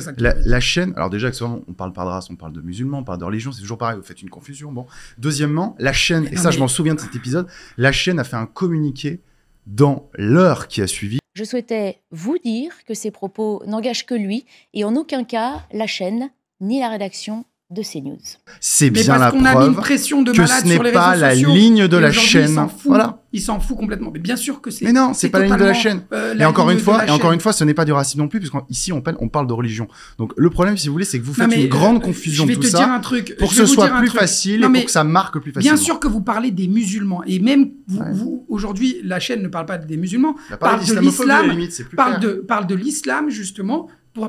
[0.47, 3.19] La, chaîne, alors déjà, on parle pas de race, on parle de musulmans, on parle
[3.19, 4.73] de religion, c'est toujours pareil, vous faites une confusion.
[4.73, 4.87] Bon.
[5.19, 8.45] Deuxièmement, la chaîne, ça, je m'en souviens de cet épisode, la chaîne a fait un
[8.45, 9.23] communiqué
[9.67, 11.19] dans l'heure qui a suivi.
[11.33, 15.87] Je souhaitais vous dire que ces propos n'engagent que lui et en aucun cas la
[15.87, 16.31] chaîne
[16.61, 18.19] ni la rédaction de CNews.
[18.61, 21.17] C'est bien la parce qu'on a mis une preuve pression de que ce n'est pas
[21.17, 21.49] la sociaux.
[21.51, 22.51] ligne de la chaîne.
[22.51, 22.83] Il s'en fout.
[22.87, 23.23] Voilà.
[23.33, 24.11] Il s'en fout complètement.
[24.13, 24.85] Mais bien sûr que c'est.
[24.85, 26.03] Mais non, c'est pas la ligne de la chaîne.
[26.13, 28.29] euh, Et encore une fois, et encore une fois, ce n'est pas du racisme non
[28.29, 29.89] plus, puisqu'ici on parle, on parle de religion.
[30.19, 32.01] Donc le problème, si vous voulez, c'est que vous Non, faites mais, une grande euh,
[32.01, 33.35] confusion je vais de te tout dire ça un truc.
[33.39, 35.75] pour que ce soit plus facile Non, et mais pour que ça marque plus facilement.
[35.75, 38.13] Bien sûr que vous parlez des musulmans et même vous, Ouais.
[38.13, 41.85] vous- aujourd'hui la chaîne ne parle pas des musulmans, parlé parle de l'islam, limite, c'est
[41.85, 43.89] plus parle de parle de l'islam justement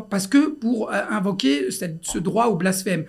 [0.10, 3.06] parce que pour euh, invoquer ce droit au blasphème.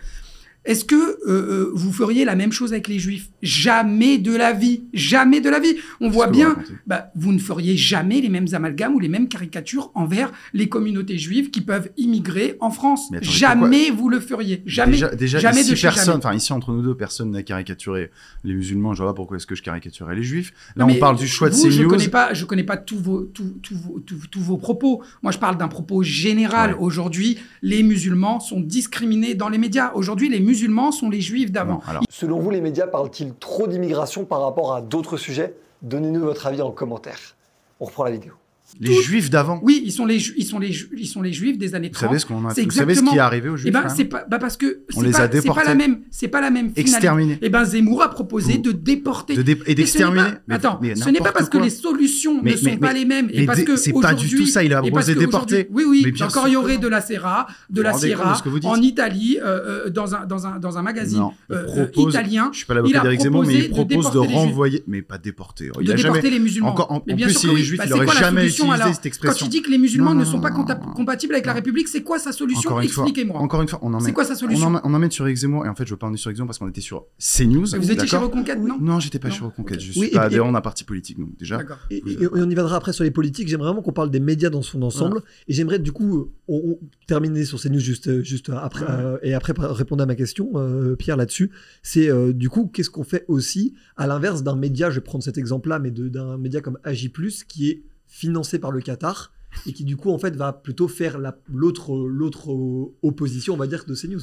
[0.66, 3.28] Est-ce que euh, euh, vous feriez la même chose avec les juifs?
[3.40, 5.76] Jamais de la vie, jamais de la vie.
[6.00, 6.72] On voit vous bien, racontez?
[6.86, 11.18] bah, vous ne feriez jamais les mêmes amalgames ou les mêmes caricatures envers les communautés
[11.18, 13.06] juives qui peuvent immigrer en France.
[13.12, 14.62] Attendez, jamais vous le feriez.
[14.66, 14.92] Jamais.
[14.92, 18.10] déjà, déjà jamais ici, de personne, enfin ici entre nous deux, personne n'a caricaturé
[18.42, 18.92] les musulmans.
[18.92, 20.52] Je vois pas pourquoi est-ce que je caricaturais les juifs.
[20.74, 21.88] Là, Non, on parle du choix de vous, Je CNews.
[21.88, 25.02] connais pas, je connais pas tous vos, tous, tous vos, tous, tous vos propos.
[25.22, 26.72] Moi, je parle d'un propos général.
[26.72, 26.78] Ouais.
[26.80, 29.92] Aujourd'hui, les musulmans sont discriminés dans les médias.
[29.94, 30.55] Aujourd'hui, les musulmans
[30.92, 31.80] sont les juifs d'avant.
[32.08, 35.54] Selon vous, les médias parlent-ils trop d'immigration par rapport à d'autres sujets?
[35.82, 37.36] Donnez-nous votre avis en commentaire.
[37.80, 38.32] On reprend la vidéo.
[38.80, 39.60] Les Tout- juifs d'avant.
[39.62, 42.08] Oui, ils sont les, ils sont les, ils sont les juifs des années Vous 30.
[42.08, 43.70] savez ce qu'on a c'est Vous savez ce exactement- qui est arrivé aux juifs Eh
[43.70, 45.64] ben, même c'est pas, bah parce que On c'est les pas, a c'est pas déportés.
[45.66, 46.80] la même, c'est pas la même finalité.
[46.80, 47.38] Exterminés.
[47.42, 49.36] Eh ben, Zemmour a proposé Vous- de déporter.
[49.36, 50.30] De dé- Et d'exterminer.
[50.48, 53.04] pas- Attends, mais ce n'est pas parce que les solutions Mais- ne sont pas les
[53.04, 55.68] mêmes et parce que c'est pas du tout ça, il a proposé de déporter.
[55.70, 56.04] Oui, oui.
[56.22, 59.38] Encore il y aurait de la Serra, de Vous la vous Sierra vous en Italie,
[59.42, 62.50] euh, euh, dans un dans un dans un magazine il euh, italien.
[62.52, 64.82] Je suis pas il l'avocat d'Éric Zemmour, mais il propose de renvoyer.
[64.86, 65.70] Mais pas déporter.
[65.80, 66.30] Il de a déporter jamais.
[66.34, 66.68] les musulmans.
[66.70, 69.62] Encore- en- plus, Bah, il c'est aurait quoi la jamais solution, alors Quand il dit
[69.62, 70.92] que les musulmans Non, ne sont pas non, compta- non.
[70.92, 73.38] compatibles avec la République, c'est quoi sa solution Expliquez-moi.
[73.40, 75.26] encore une fois, on en C'est est- quoi sa on solution en, on emmène sur
[75.34, 77.60] Zemmour et en fait je veux pas emmener sur Zemmour parce qu'on était sur CNews.
[77.66, 79.34] Vous étiez chez d'accord Reconquête, non Non, j'étais pas Non.
[79.34, 79.80] chez Reconquête.
[79.80, 81.58] Je Oui, suis pas adhérent d'un parti politique donc déjà.
[81.58, 81.78] D'accord.
[81.90, 83.48] Et, et- et on y viendra après sur les politiques.
[83.48, 85.20] J'aimerais vraiment qu'on parle des médias dans son ensemble.
[85.48, 89.34] Et j'aimerais du coup on, on- terminer sur ces news juste, juste après euh, et
[89.34, 91.50] après répondre à ma question, euh, Pierre, là-dessus.
[91.82, 94.90] C'est euh, du coup qu'est-ce qu'on fait aussi à l'inverse d'un média.
[94.90, 97.10] Je vais prendre cet exemple-là, mais d'un média comme AJ+
[97.48, 99.32] qui est financé par le Qatar
[99.66, 103.56] et qui du coup en fait va plutôt faire la- l'autre l'autre euh, opposition, on
[103.56, 104.20] va dire, de CNews.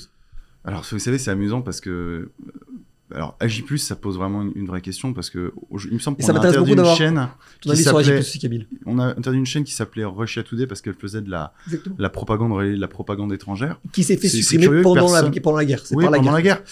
[0.65, 1.89] Alors, vous savez, c'est amusant parce que.
[1.89, 2.31] euh,
[3.13, 5.51] Alors, AJ, ça pose vraiment une, une vraie question parce que
[5.89, 7.27] il me semble Et qu'on ça a interdit beaucoup une chaîne.
[7.61, 8.67] Qui s'appelait-.
[8.85, 11.95] On a interdit une chaîne qui s'appelait Russia Today parce qu'elle faisait de la, Exactement.
[11.99, 13.79] la propagande la propagande étrangère.
[13.91, 15.85] Qui s'est fait supprimer pendant la, personne- pendant la guerre.
[15.85, 16.35] C'est Oui, par la pendant guerre.
[16.35, 16.63] la guerre.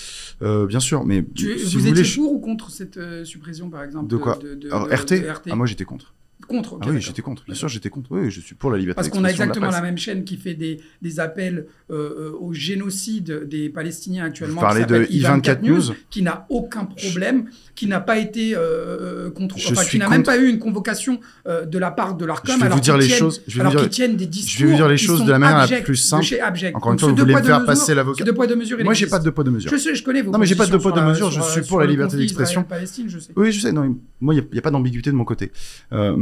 [0.42, 2.04] Euh, bien sûr, mais Tu- si vous, vous, étiez voulez.
[2.06, 4.94] je- pour ou contre cette euh, suppression, par exemple De quoi de, de- Alors, de-
[4.94, 6.14] RT, de RT Ah, moi j'étais contre.
[6.48, 7.46] Contre, ah oui, j'étais contre.
[7.46, 8.12] Bien sûr, j'étais contre.
[8.12, 10.38] Oui, je suis pour la liberté Parce qu'on a de exactement la, même chaîne qui
[10.38, 14.56] fait des, des appels euh, euh, au génocide des Palestiniens actuellement.
[14.56, 19.58] Vous parlez de I24 News qui n'a aucun problème, qui n'a pas été euh, contre,
[19.58, 22.56] Je enfin, qui n'a même pas eu une convocation euh, de la part de l'Arcom.
[22.58, 23.42] Je vais vous dire les tiennent- choses.
[23.48, 24.52] Je vais alors dire- tiennent des discours.
[24.60, 26.26] je vais vous dire les choses de la manière la plus de simple.
[26.74, 28.24] Encore une fois, vous voulez me faire passer l'avocat.
[28.24, 29.72] deux poids, deux mesures, il Moi, j'ai pas de poids de mesure.
[29.72, 31.62] Je sais, je connais vos Non, mais j'ai pas de poids, mesures, sur je suis
[31.62, 32.62] pour la liberté d'expression.
[32.62, 33.32] Israël-Palestine, je sais.
[33.36, 33.72] Oui, je sais.
[33.72, 35.52] Non, moi, il n'y a, pas d'ambiguïté de mon côté.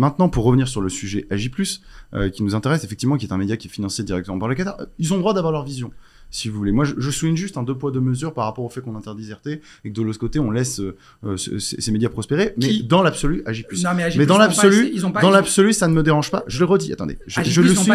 [0.09, 1.51] Maintenant, pour revenir sur le sujet AJ+,
[2.15, 4.55] euh, qui nous intéresse, effectivement, qui est un média qui est financé directement par le
[4.55, 5.91] Qatar, euh, ils ont le droit d'avoir leur vision,
[6.31, 6.71] si vous voulez.
[6.71, 8.95] Moi, je, je souligne juste un deux poids, deux mesures par rapport au fait qu'on
[8.95, 9.47] interdise RT
[9.83, 12.53] et que de l'autre côté, on laisse euh, euh, ce- ces ces médias prospérer.
[12.57, 13.65] Mais Qui dans l'absolu, AJ+.
[13.83, 16.43] Non, mais dans ils ont pas- l'absolu, dans l'absolu, ça ne me dérange pas.
[16.47, 17.17] Je le redis, attendez.
[17.27, 17.89] Je, je le de suis.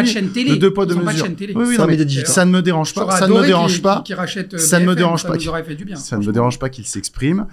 [0.49, 1.25] Le deux poids, deux de mesures.
[1.25, 1.53] chaîne télé.
[1.55, 3.09] Oui, oui, non, mais ça ne me dérange pas.
[3.17, 4.03] Ça ne me dérange pas.
[4.53, 5.37] euh, Ça ne me dérange pas.
[5.95, 7.47] Ça ne me dérange pas qu'il s'exprime,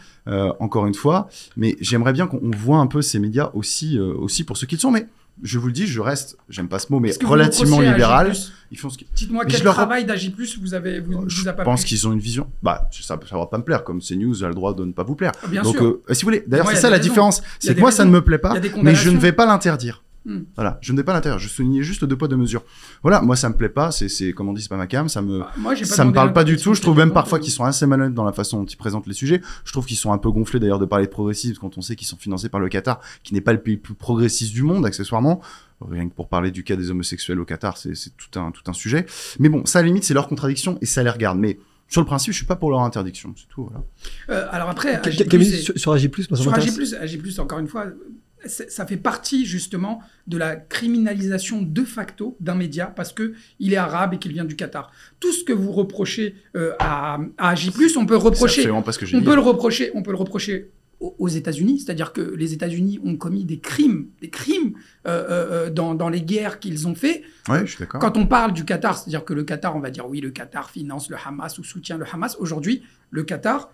[0.58, 4.44] encore une fois, mais j'aimerais bien qu'on on voit un peu ces médias aussi, aussi
[4.44, 4.90] pour ce qu'ils sont.
[4.90, 5.06] Mais
[5.42, 8.32] je vous le dis, je reste, j'aime pas ce mot, mais relativement libéral.
[8.70, 9.06] Ils font ce qu'ils.
[9.14, 12.06] Dites-moi quel je leur- travail d'Agi+, vous avez, vous, Je vous a pas pense qu'ils
[12.08, 12.48] ont une vision.
[12.62, 13.84] Bah, ça, ça va pas me plaire.
[13.84, 15.32] Comme CNews a le droit de ne pas vous plaire.
[15.48, 15.84] Bien Donc, sûr.
[16.08, 17.08] euh, si vous voulez, d'ailleurs, c'est ça la raisons.
[17.08, 17.42] différence.
[17.58, 20.02] C'est que moi, ça ne me plaît pas, mais je ne vais pas l'interdire.
[20.24, 20.42] Hmm.
[20.54, 21.38] Voilà, je ne vais pas l'interdire.
[21.38, 22.62] Je soulignais juste deux poids deux mesures.
[23.02, 23.90] Voilà, moi ça me plaît pas.
[23.90, 25.08] C'est, c'est comme on dit, c'est pas ma cam.
[25.08, 26.74] Ça me, Bah, Moi, j'ai pas ça me parle pas du tout.
[26.74, 29.14] Je trouve même parfois qu'ils sont assez malhonnêtes dans la façon dont ils présentent les
[29.14, 29.40] sujets.
[29.64, 31.96] Je trouve qu'ils sont un peu gonflés d'ailleurs de parler de progressisme quand on sait
[31.96, 34.62] qu'ils sont financés par le Qatar, qui n'est pas le pays le plus progressiste du
[34.62, 35.40] monde, accessoirement.
[35.80, 38.72] Rien que pour parler du cas des homosexuels au Qatar, c'est, tout un, tout un
[38.72, 39.06] sujet.
[39.40, 41.38] Mais bon, ça à la limite, c'est leur contradiction et ça les regarde.
[41.38, 41.58] Mais
[41.88, 43.34] sur le principe, je suis pas pour leur interdiction.
[43.36, 43.84] C'est tout, voilà.
[44.30, 46.54] Euh, alors après, AG+, sur, sur moi, ça sur.
[46.54, 47.86] AG+, AG+, encore une fois,
[48.46, 53.76] ça fait partie justement de la criminalisation de facto d'un média parce que il est
[53.76, 54.90] arabe et qu'il vient du Qatar.
[55.20, 58.98] Tout ce que vous reprochez euh, à, à AG+, on peut reprocher absolument pas ce
[58.98, 59.24] que j'ai On dit.
[59.26, 60.70] peut le reprocher, on peut le reprocher
[61.18, 64.74] aux États-Unis, c'est-à-dire que les États-Unis ont commis des crimes, des crimes
[65.08, 67.22] euh, euh, dans, dans les guerres qu'ils ont fait.
[67.48, 68.00] Ouais, je suis d'accord.
[68.00, 70.70] Quand on parle du Qatar, c'est-à-dire que le Qatar, on va dire oui, le Qatar
[70.70, 72.36] finance le Hamas ou soutient le Hamas.
[72.38, 73.72] Aujourd'hui, le Qatar,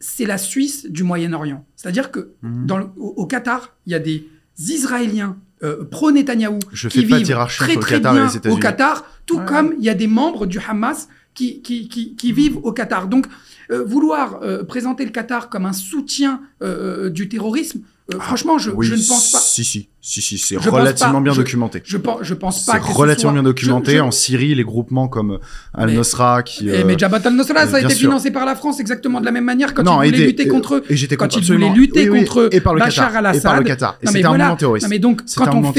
[0.00, 1.64] c'est la Suisse du Moyen-Orient.
[1.76, 2.66] C'est-à-dire que Mhm.
[2.66, 4.26] dans le- au, au Qatar, il y a des
[4.58, 6.58] Israéliens euh, pro-Netanyahou
[6.90, 8.56] qui vivent très très Qatar bien au.
[8.58, 9.44] Qatar, tout Ouais.
[9.46, 13.08] comme il y a des membres du Hamas qui, qui, qui, qui vivent au Qatar.
[13.08, 13.26] Donc,
[13.70, 17.80] euh, vouloir euh, présenter le Qatar comme un soutien euh, du terrorisme,
[18.12, 19.38] euh, franchement, je, Ah, Oui, je ne pense pas.
[19.38, 21.20] Si, si, si, si, c'est relativement pas.
[21.20, 21.80] bien Je- documenté.
[21.84, 24.00] Je pense, je pense pas C'est ce relativement soit- bien documenté.
[24.00, 25.38] En Syrie, les groupements comme
[25.72, 26.68] Al-Nusra qui.
[26.68, 28.08] Eh, euh, mais Jabhat al-Nusra, ça a été sûr.
[28.10, 30.42] financé par la France exactement de la même manière quand non, ils voulaient aidé- lutter
[30.44, 30.84] et- contre eux.
[30.90, 31.74] Et j'étais quand contre, ils voulaient absolument.
[31.74, 33.40] lutter Oui, oui, contre et par le Bachar al-Assad.
[33.40, 33.98] Et par le Qatar.
[34.02, 34.44] Et c'était un voilà.
[34.44, 34.84] mouvement terroriste.
[34.86, 35.72] Non, mais donc, quand on quand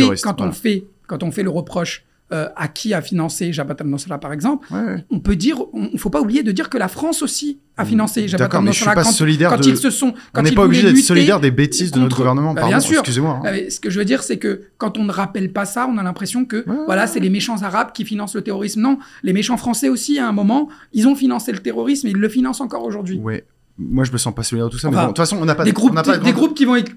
[0.51, 4.67] fait, quand on fait le reproche euh, à qui a financé Jabhat al-Nusra, par exemple,
[4.73, 7.59] Ouais, on peut dire, il ne faut pas oublier de dire que la France aussi
[7.77, 10.51] a financé Jabhat al-Nusra pas quand, solidaire quand de- ils se sont, quand On n'est
[10.53, 12.53] pas obligé d'être solidaire des bêtises de notre gouvernement.
[12.53, 12.99] Bah, Pardon, bien sûr.
[13.01, 13.41] excusez-moi.
[13.45, 13.53] hein.
[13.69, 16.03] Ce que je veux dire, c'est que quand on ne rappelle pas ça, on a
[16.03, 18.81] l'impression que voilà, c'est les méchants arabes qui financent le terrorisme.
[18.81, 22.17] Non, les méchants français aussi, à un moment, ils ont financé le terrorisme et ils
[22.17, 23.17] le financent encore aujourd'hui.
[23.19, 23.45] Ouais.
[23.77, 24.89] Moi, je me sens pas solidaire de tout ça.
[24.89, 26.53] mais Enfin, bon, de toute façon, on n'a pas des on groupes, pas des groupes
[26.55, 26.93] qui, vont être-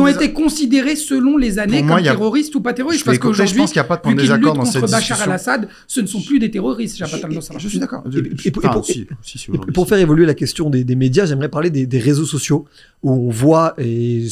[0.00, 3.02] ont été considérés selon les années moi, comme a- terroristes ou pas terroristes.
[3.02, 4.64] Je Parce écouter, je qu'aujourd'hui, pense qu'il n'y a pas de point de désaccord dans
[4.64, 5.24] cette contre Bachar discussion.
[5.30, 7.58] al-Assad, ce ne sont plus des terroristes, Je-.
[7.58, 8.02] Je suis d'accord.
[8.12, 9.88] Et- et- et pour- Enfin, et pour- si, si, si, Et aujourd'hui, pour si.
[9.90, 12.64] faire évoluer la question des, des médias, j'aimerais parler des, des réseaux sociaux
[13.04, 14.26] où on voit, et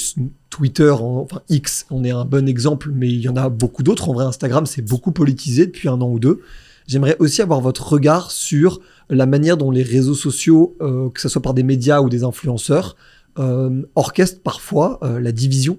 [0.50, 3.84] Twitter, en- enfin X, on est un bon exemple, mais il y en a beaucoup
[3.84, 4.08] d'autres.
[4.08, 6.40] En vrai, Instagram, c'est beaucoup politisé depuis un an ou deux.
[6.88, 8.80] J'aimerais aussi avoir votre regard sur
[9.10, 12.24] la manière dont les réseaux sociaux, euh, que ce soit par des médias ou des
[12.24, 12.96] influenceurs,
[13.38, 15.78] euh, orchestrent parfois euh, la division,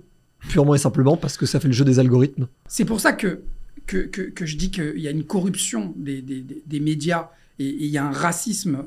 [0.50, 2.48] purement et simplement parce que ça fait le jeu des algorithmes.
[2.68, 3.42] C'est pour ça que,
[3.88, 7.66] que, que, que je dis qu'il y a une corruption des, des, des- médias et,
[7.68, 8.78] et il y a un racisme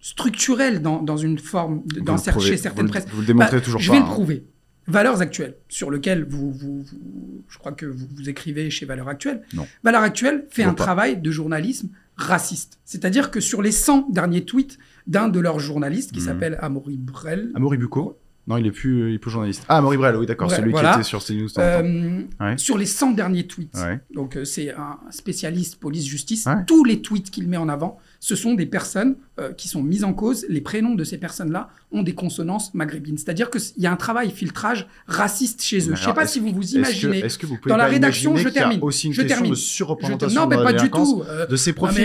[0.00, 3.06] structurel dans, dans une forme, de- dans le cer- prouvez- chez certaines vous le- presses.
[3.12, 3.94] Vous le démontrez Bah, toujours je pas.
[3.94, 4.10] vais le hein.
[4.10, 4.44] prouver.
[4.86, 9.08] Valeurs actuelles, sur lequel vous, vous, vous- je crois que vous, vous écrivez chez Valeurs
[9.08, 9.42] actuelles.
[9.54, 9.66] Non.
[9.82, 10.84] Valeurs actuelles fait Je un pas.
[10.84, 12.78] travail de journalisme raciste.
[12.84, 16.26] C'est-à-dire que sur les 100 derniers tweets d'un de leurs journalistes qui Mhm.
[16.26, 19.64] s'appelle Amaury Brel, Amaury Bucco Non, il est plus, il est plus journaliste.
[19.70, 20.90] Ah, Amaury Brel, oui, d'accord, celui voilà.
[20.92, 21.48] qui était sur CNews.
[21.58, 22.58] euh, Ouais.
[22.58, 24.00] sur les 100 derniers tweets, Ouais.
[24.14, 26.62] donc euh, c'est un spécialiste police-justice, Ouais.
[26.66, 30.02] tous les tweets qu'il met en avant, ce sont des personnes euh, qui sont mises
[30.02, 30.46] en cause.
[30.48, 33.18] Les prénoms de ces personnes-là ont des consonances maghrébines.
[33.18, 35.82] C'est-à-dire qu'il y a un travail filtrage raciste chez eux.
[35.84, 37.18] Je ne sais pas si vous vous Est-ce que, imaginez.
[37.18, 38.78] est-ce que vous pouvez Dans la rédaction, je termine.
[38.80, 39.50] aussi une Je question termine.
[39.52, 41.22] de surreprésentation Non, mais pas du tout.
[41.28, 42.00] euh, de ces profils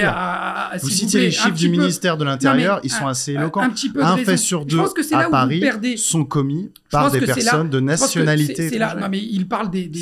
[0.74, 3.32] mais, Vous citez plaît, les chiffres du peu- ministère de l'Intérieur, ils sont un- assez
[3.32, 3.61] éloquents.
[3.61, 4.80] Un petit peu Un fait sur deux
[5.13, 5.63] à Paris
[5.97, 8.78] sont commis par des personnes de nationalité.
[8.78, 10.01] Non, mais il parle des, des-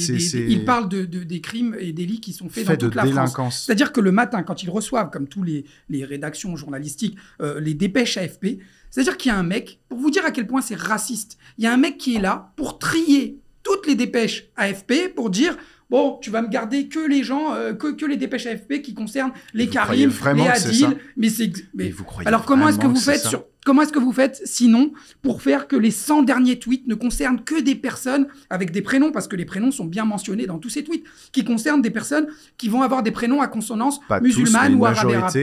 [1.05, 3.63] des- des crimes et délits qui sont faits Fait dans toute la France.
[3.68, 7.74] C'est-à-dire que le matin, quand ils reçoivent, comme tous les, les rédactions journalistiques, euh, les
[7.74, 10.76] dépêches AFP, c'est-à-dire qu'il y a un mec, pour vous dire à quel point c'est
[10.76, 15.14] raciste, il y a un mec qui est là pour trier toutes les dépêches AFP
[15.16, 15.58] pour dire.
[15.89, 18.93] Bon, tu vas me garder que les gens, euh, que, que les dépêches AFP qui
[18.93, 20.97] concernent les Karim, les Adil.
[21.16, 21.47] Mais c'est.
[21.74, 24.13] Mais mais- vous croyez alors comment est-ce que vous faites sur comment est-ce que vous
[24.13, 28.72] faites sinon pour faire que les 100 derniers tweets ne concernent que des personnes avec
[28.72, 31.03] des prénoms parce que les prénoms sont bien mentionnés dans tous ces tweets
[31.34, 34.74] qui concernent des personnes qui vont avoir des prénoms à consonance Pas tous, musulmane mais
[34.76, 34.95] une ou arabe,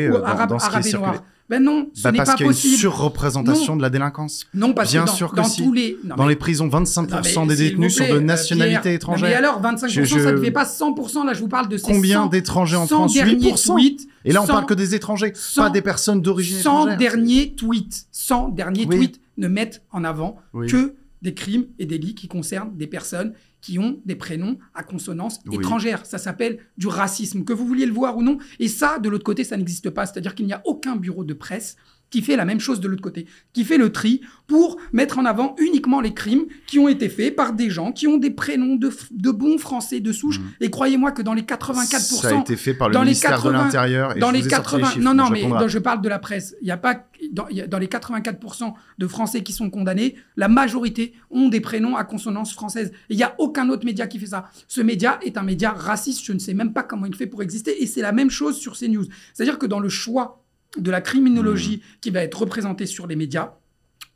[0.09, 1.25] dans- dans ce qui est noir.
[1.51, 2.77] Ben non, ce Bah, n'est parce pas qu'il y a une possible.
[2.79, 3.77] surreprésentation Non.
[3.77, 4.47] de la délinquance.
[4.55, 5.63] Non, parce Bien que dans, sûr que dans si.
[5.63, 8.21] tous les non, Dans mais- les prisons, 25% non, mais des détenus sont de euh,
[8.21, 9.39] nationalité Pierre, non, mais étrangère.
[9.39, 11.23] alors 25%, Je- ça ne fait pas 100%.
[11.25, 13.13] Là, je vous parle de ces Combien 100 d'étrangers en 100 France?
[13.15, 13.75] derniers 8%.
[13.75, 14.07] tweets.
[14.25, 16.99] Et là, on 100 parle que des étrangers, 100 pas des personnes d'origine 100 étrangère.
[16.99, 18.97] derniers tweets, 100 derniers Oui.
[18.97, 20.67] tweets ne mettent en avant Oui.
[20.69, 25.41] que des crimes et délits qui concernent des personnes qui ont des prénoms à consonance
[25.47, 25.57] Oui.
[25.57, 26.05] étrangère.
[26.05, 28.37] Ça s'appelle du racisme, que vous vouliez le voir ou non.
[28.61, 30.05] Et ça, de l'autre côté, ça n'existe pas.
[30.05, 31.77] C'est-à-dire qu'il n'y a aucun bureau de presse
[32.11, 35.25] qui fait la même chose de l'autre côté, qui fait le tri pour mettre en
[35.25, 38.77] avant uniquement les crimes qui ont été faits par des gens qui ont des prénoms
[38.77, 40.39] de, de bons Français de souche.
[40.39, 40.47] Mhm.
[40.61, 43.31] Et croyez-moi que dans les 84%, Ça a été fait par le dans les ministère
[43.31, 44.17] 80 de l'Intérieur.
[44.17, 46.01] et dans je les vous ai sorti 80 chiffres, non non mais dans- je parle
[46.03, 49.07] de la presse il y a pas dans, il y a- dans les 84% de
[49.09, 53.35] Français qui sont condamnés la majorité ont des prénoms à consonance française il y a
[53.39, 56.55] aucun autre média qui fait ça ce média est un média raciste je ne sais
[56.55, 59.43] même pas comment il fait pour exister et c'est la même chose sur CNews c'est
[59.43, 60.44] à dire que dans le choix
[60.79, 63.55] de la criminologie qui va être représentée sur les médias.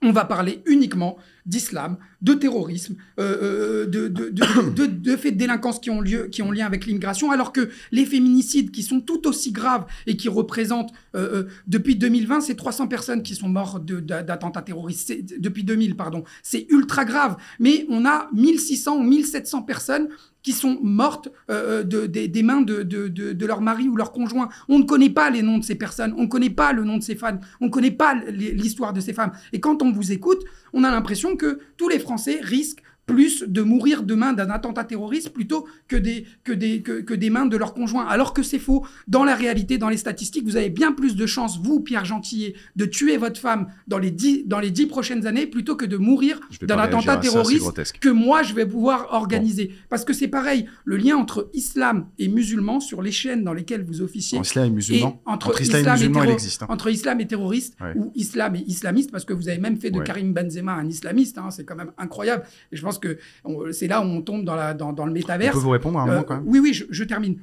[0.01, 6.01] On va parler uniquement d'islam, de terrorisme, euh, euh, de, faits de délinquance qui ont,
[6.01, 9.87] lieu, qui ont lien avec l'immigration, alors que les féminicides, qui sont tout aussi graves
[10.07, 15.65] et qui représentent, euh, depuis 2020, c'est 300 personnes qui sont mortes d'attentats terroristes, depuis
[15.65, 16.23] 2000, pardon.
[16.45, 20.09] C'est ultra grave, mais on a 1600 ou 1700 personnes
[20.49, 24.49] qui sont mortes euh, de, des- mains de, de, leur mari ou leur conjoint.
[24.71, 26.97] On ne connaît pas les noms de ces personnes, on ne connaît pas le nom
[26.97, 29.33] de ces femmes, on ne connaît pas l'histoire de ces femmes.
[29.53, 30.43] Et quand on vous écoute,
[30.73, 35.31] on a l'impression que tous les Français risquent plus de mourir demain d'un attentat terroriste
[35.31, 38.07] plutôt que des, que, des, que, que des mains de leurs conjoints.
[38.07, 38.87] Alors que c'est faux.
[39.09, 42.55] Dans la réalité, dans les statistiques, vous avez bien plus de chances, vous, Pierre Gentillet,
[42.77, 45.97] de tuer votre femme dans les dix, dans les dix prochaines années plutôt que de
[45.97, 49.73] mourir d'un attentat ça, terroriste que moi je vais pouvoir organiser.
[49.89, 53.85] Parce que c'est pareil, le lien entre islam et musulman sur les chaînes dans lesquelles
[53.85, 54.39] vous officiez.
[54.39, 55.09] En islam et musulman.
[55.27, 56.63] et entre, Entre islam et islam et musulman, existe.
[56.63, 56.67] hein.
[56.69, 57.93] entre islam et terroriste Ouais.
[57.97, 60.05] ou islam et islamiste, parce que vous avez même fait de Ouais.
[60.05, 62.43] Karim Benzema un islamiste, hein, c'est quand même incroyable.
[62.73, 65.11] Et je pense que on- c'est là où on tombe dans, la, dans, dans le
[65.11, 65.55] On métaverse.
[65.55, 67.39] peut vous répondre à un Euh, moment quand même oui, oui, je, je termine.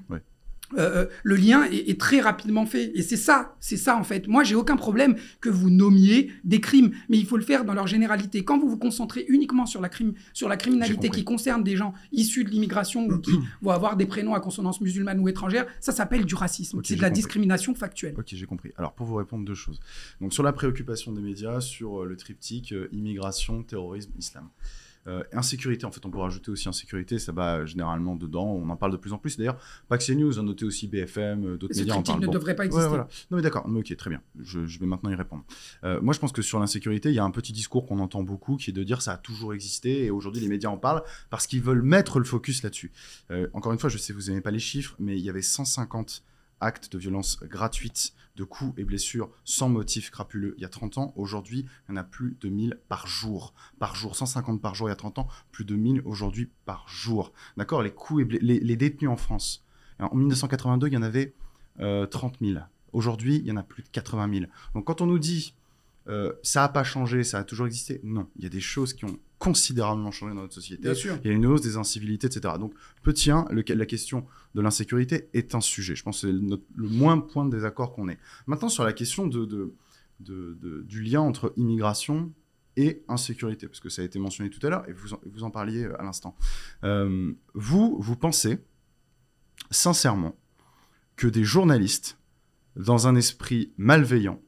[0.80, 2.92] Euh, euh, le lien est, est très rapidement fait.
[2.96, 4.28] Et c'est ça, c'est ça en fait.
[4.28, 7.76] Moi, j'ai aucun problème que vous nommiez des crimes, mais il faut le faire dans
[7.76, 8.44] leur généralité.
[8.44, 11.94] Quand vous vous concentrez uniquement sur la, crime, sur la criminalité qui concerne des gens
[12.12, 13.30] issus de l'immigration ou qui
[13.62, 16.82] vont avoir des prénoms à consonance musulmane ou étrangère, ça s'appelle du racisme.
[16.84, 17.20] C'est de la compris.
[17.22, 18.16] discrimination factuelle.
[18.18, 18.72] Ok, j'ai compris.
[18.76, 19.80] Alors, pour vous répondre deux choses.
[20.20, 24.50] Donc, sur la préoccupation des médias, sur le triptyque euh, immigration, terrorisme, islam.
[25.08, 28.76] Euh, insécurité, en fait, on peut rajouter aussi insécurité, ça va généralement dedans, on en
[28.76, 29.38] parle de plus en plus.
[29.38, 32.22] D'ailleurs, pas que CNews, on noté aussi BFM, euh, d'autres Ce médias triptyque parlent.
[32.22, 32.32] ne Bon.
[32.34, 32.88] devrait pas Ouais, exister.
[32.88, 33.08] voilà.
[33.30, 34.22] Non mais d'accord, ok, très bien.
[34.42, 35.44] Je, je vais maintenant y répondre.
[35.84, 38.24] Euh, moi, je pense que sur l'insécurité, il y a un petit discours qu'on entend
[38.24, 41.04] beaucoup, qui est de dire ça a toujours existé, et aujourd'hui les médias en parlent
[41.30, 42.92] parce qu'ils veulent mettre le focus là-dessus.
[43.32, 45.30] Euh, encore une fois, je sais que vous n'aimez pas les chiffres, mais il y
[45.30, 46.24] avait 150
[46.62, 50.98] actes de violence gratuites, de coups et blessures sans motif crapuleux il y a 30
[50.98, 51.14] ans.
[51.16, 53.54] Aujourd'hui, il y en a plus de 1000 par jour.
[53.80, 56.88] Par jour, 150 par jour il y a 30 ans, plus de 1000 aujourd'hui par
[56.88, 57.34] jour.
[57.58, 59.66] D'accord Les coups et les détenus en France.
[60.00, 61.34] En 1982, il y en avait
[61.80, 62.60] euh, 30 000.
[62.94, 64.46] Aujourd'hui, il y en a plus de 80 000.
[64.74, 65.54] Donc quand on nous dit
[66.08, 68.28] euh, ça n'a pas changé, ça a toujours existé, non.
[68.38, 70.82] Il y a des choses qui ont considérablement changé dans notre société.
[70.84, 71.18] Bien sûr.
[71.24, 72.54] Il y a une hausse des incivilités, etc.
[72.60, 72.74] Donc,
[73.04, 74.26] petit 1, le- la question
[74.56, 75.96] de l'insécurité est un sujet.
[75.96, 78.18] Je pense que c'est notre- le moins point de désaccord qu'on ait.
[78.48, 79.74] Maintenant, sur la question de, de-
[80.22, 82.32] de- de- du lien entre immigration
[82.78, 85.44] et insécurité, parce que ça a été mentionné tout à l'heure et vous en, vous
[85.44, 86.36] en parliez euh, à l'instant.
[86.84, 88.60] Euh, vous, vous pensez
[89.72, 90.36] sincèrement
[91.16, 92.18] que des journalistes,
[92.76, 94.42] dans un esprit malveillant,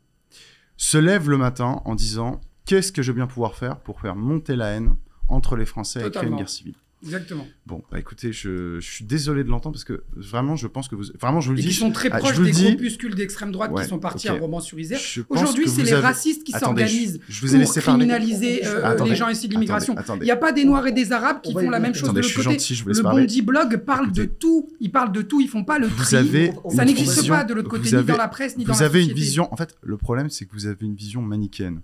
[0.75, 4.15] se lèvent le matin en disant qu'est-ce que je vais bien pouvoir faire pour faire
[4.15, 4.95] monter la haine
[5.29, 6.75] entre les Français et créer une guerre civile?
[7.03, 7.45] Exactement.
[7.67, 10.95] Bon, bah écoutez, je, je suis désolé de l'entendre parce que vraiment, je pense que
[10.95, 11.03] vous.
[11.21, 11.67] Vraiment, je vous le Et dis.
[11.67, 14.27] qui sont très ah, proches vous des dis, groupuscules d'extrême droite Ouais, qui sont partis
[14.31, 14.35] ok.
[14.35, 14.99] à Romans-sur-Isère.
[15.29, 17.81] Aujourd'hui, c'est vous les avez- racistes qui s'organisent je, je vous ai pour parler.
[17.83, 19.95] criminaliser euh, Attendez, les gens issus de l'immigration.
[20.15, 22.19] Il n'y a pas des Noirs et des Arabes qui font la même chose de
[22.19, 22.43] l'autre côté.
[22.49, 23.21] gentil, je vous laisse Le parler.
[23.21, 24.67] Bondi Blog parle de tout.
[24.79, 25.39] Ils parlent de tout.
[25.39, 26.15] Ils font pas le Vous tri.
[26.15, 28.73] avez Ça n'existe pas de l'autre côté, vous ni avez- dans la presse, ni dans
[28.73, 29.53] Vous la avez une vision.
[29.53, 31.81] En fait, le problème, c'est que vous avez une vision manichéenne.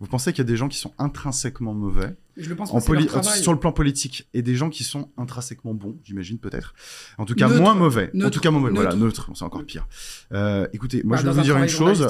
[0.00, 2.74] Vous pensez qu'il y a des gens qui sont intrinsèquement mauvais Je le pense en
[2.74, 3.40] pas, c'est leur poli- travail.
[3.42, 6.74] sur le plan politique et des gens qui sont intrinsèquement bons, j'imagine peut-être.
[7.16, 7.60] En tout cas, Neutre.
[7.60, 8.10] moins mauvais.
[8.22, 8.74] en tout cas, moins mauvais.
[8.74, 9.30] Voilà, Neutre.
[9.34, 9.86] C'est encore pire.
[10.32, 12.06] Euh, écoutez, moi, Bah, je vais vous un dire une chose.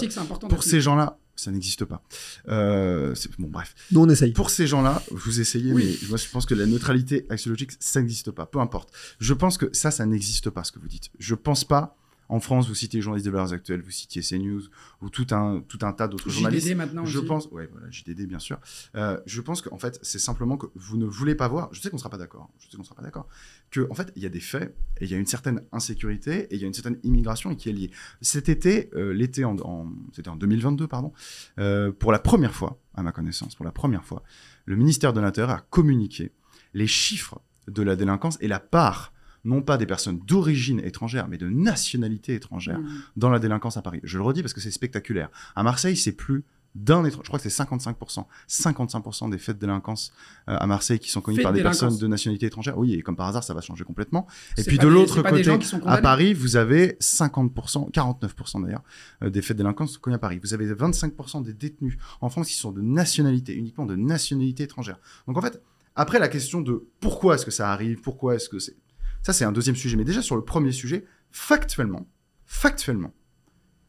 [0.49, 2.03] Pour ces gens-là, ça n'existe pas.
[2.49, 3.75] Euh, c'est- bon, bref.
[3.93, 4.33] Nous, on essaye.
[4.33, 5.99] Pour ces gens-là, vous essayez, Oui.
[6.03, 8.47] mais moi je pense que la neutralité axiologique, ça n'existe pas.
[8.47, 8.91] Peu importe.
[9.19, 11.11] Je pense que ça, ça n'existe pas, ce que vous dites.
[11.19, 11.97] Je pense pas.
[12.29, 14.63] En France, vous citiez les journalistes de valeurs actuelles, vous citiez CNews
[15.03, 16.67] ou tout un, tout un tas d'autres journalistes.
[16.69, 17.27] JDD maintenant Je aussi.
[17.29, 18.59] pense, ouais, voilà, JDD bien sûr.
[18.97, 21.69] Euh, je pense qu'en fait, c'est simplement que vous ne voulez pas voir.
[21.73, 22.51] Je sais qu'on sera pas d'accord.
[22.59, 23.29] Je sais qu'on sera pas d'accord.
[23.71, 26.45] Que en fait, il y a des faits et il y a une certaine insécurité
[26.51, 27.91] et il y a une certaine immigration et qui est liée.
[28.21, 31.13] Cet été, euh, l'été en, en- c'était en 2022, pardon,
[31.59, 34.23] euh, pour la première fois, à ma connaissance, pour la première fois,
[34.67, 36.33] le ministère de l'Intérieur a communiqué
[36.75, 39.13] les chiffres de la délinquance et la part
[39.45, 42.89] non pas des personnes d'origine étrangère, mais de nationalité étrangère Mmh.
[43.17, 44.01] dans la délinquance à Paris.
[44.03, 45.29] Je le redis parce que c'est spectaculaire.
[45.55, 47.23] À Marseille, c'est plus d'un étranger.
[47.23, 48.25] Je crois que c'est 55%.
[48.49, 50.13] 55% des faits de délinquance
[50.49, 52.77] euh, à Marseille qui sont commis par de des personnes de nationalité étrangère.
[52.77, 54.27] Oui, et comme par hasard, ça va changer complètement.
[54.57, 55.49] Et puis de l'autre côté,
[55.87, 55.99] à.
[55.99, 58.83] Paris, vous avez 50%, 49% d'ailleurs,
[59.23, 60.41] euh, des faits de délinquance commis à Paris.
[60.43, 64.99] Vous avez 25% des détenus en France qui sont de nationalité, uniquement de nationalité étrangère.
[65.29, 65.63] Donc en fait,
[65.95, 68.77] après la question de pourquoi est-ce que ça arrive, pourquoi est-ce que c'est...
[69.25, 69.97] Ça, c'est un deuxième sujet.
[69.97, 72.07] Mais déjà, sur le premier sujet, factuellement,
[72.47, 73.13] factuellement,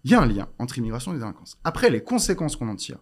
[0.03, 1.57] il y a un lien entre immigration et délinquance.
[1.63, 2.99] Après, les conséquences qu'on en tire,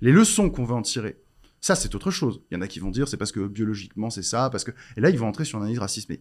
[0.00, 1.20] les leçons qu'on veut en tirer,
[1.60, 2.42] ça, c'est autre chose.
[2.50, 4.70] Il y en a qui vont dire, c'est parce que biologiquement, c'est ça, parce que...
[4.98, 6.10] Et là, ils vont entrer sur une analyse raciste.
[6.10, 6.20] Mais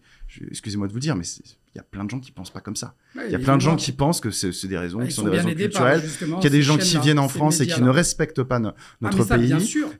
[0.49, 2.77] excusez-moi de vous dire, mais il y a plein de gens qui pensent pas comme
[2.77, 2.95] ça.
[3.15, 5.13] Ouais, Il y a plein de gens qui pensent que c'est des raisons Ouais, qui
[5.13, 7.59] sont sont des raisons culturelles, qu'il y a des gens qui viennent en ces France
[7.59, 9.53] et qui ne respectent pas no- Ah, notre ça, pays.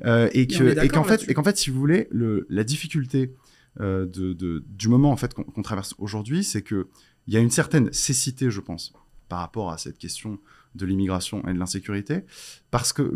[0.05, 1.29] Euh, et qu'en fait là-dessus.
[1.29, 3.33] et qu'en fait si vous voulez le, la difficulté
[3.79, 6.87] de, de- du moment en fait qu'on traverse aujourd'hui c'est que
[7.27, 8.93] il y a une certaine cécité je pense
[9.29, 10.39] par rapport à cette question
[10.75, 12.21] de l'immigration et de l'insécurité.
[12.71, 13.11] Parce que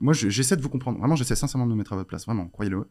[0.00, 0.98] moi je- j'essaie de vous comprendre.
[0.98, 2.26] Vraiment j'essaie sincèrement de me mettre à votre place.
[2.26, 2.86] Vraiment croyez-le.